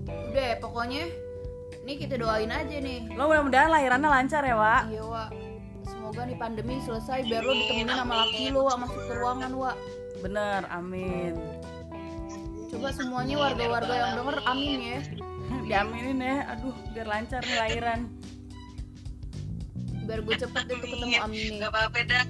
Udah, 0.06 0.60
pokoknya 0.60 1.08
ini 1.88 1.96
kita 1.96 2.20
doain 2.20 2.52
aja 2.52 2.76
nih. 2.76 3.08
lo 3.16 3.32
mudah-mudahan 3.32 3.72
lahirannya 3.72 4.10
lancar 4.12 4.44
ya 4.44 4.56
Wak 4.60 4.84
Iya, 4.92 5.04
Wak. 5.08 5.30
Semoga 6.16 6.32
nih 6.32 6.40
pandemi 6.40 6.80
selesai 6.80 7.28
biar 7.28 7.44
lo 7.44 7.52
ditemenin 7.52 7.92
sama 7.92 8.24
laki 8.24 8.48
lo 8.48 8.72
masuk 8.72 9.04
ke 9.04 9.14
ruangan, 9.20 9.52
Wak. 9.52 9.76
bener 10.24 10.64
amin 10.72 11.36
Coba 12.72 12.88
semuanya 12.96 13.36
warga-warga 13.36 13.92
yang 13.92 14.12
denger 14.24 14.38
amin 14.48 14.80
ya. 14.80 15.00
diaminin 15.68 16.24
ya 16.24 16.56
aduh 16.56 16.72
biar 16.96 17.08
lancar 17.12 17.44
nih 17.44 17.58
lahiran 17.60 18.08
Biar 20.08 20.24
gue 20.24 20.36
cepet 20.40 20.64
deh 20.72 20.78
tuh 20.80 20.88
ketemu 20.88 21.20
Amin 21.20 21.52
Gak 21.60 21.72
apa-apa 21.76 22.00
dah. 22.08 22.26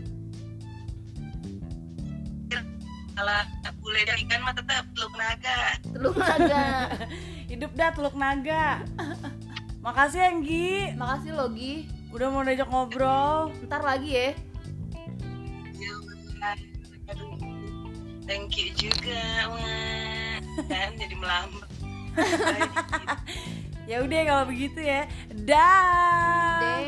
Kalau 3.13 3.39
bule 3.85 4.01
dan 4.01 4.17
ikan 4.17 4.39
mah 4.41 4.53
tetap 4.57 4.83
teluk 4.97 5.13
naga. 5.13 5.57
Telur 5.93 6.15
naga. 6.17 6.65
hidup 7.53 7.69
dah 7.77 7.93
teluk 7.93 8.17
naga 8.17 8.81
makasih 9.85 10.25
ya 10.25 10.27
Enggi 10.33 10.97
Makasih 10.97 11.37
lo 11.37 11.53
Gi. 11.53 11.94
Udah 12.15 12.31
mau 12.31 12.47
diajak 12.47 12.71
ngobrol. 12.71 13.51
Ntar 13.67 13.83
lagi 13.83 14.15
ya. 14.15 14.31
ya 15.75 15.91
Thank 18.23 18.55
you 18.55 18.71
juga, 18.71 19.51
Dan 20.71 20.95
jadi 20.95 21.15
melambat. 21.19 21.67
ya 23.91 23.99
udah 23.99 24.21
kalau 24.23 24.43
begitu 24.47 24.79
ya. 24.79 25.11
Dah. 25.43 26.79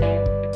Deh. 0.00 0.51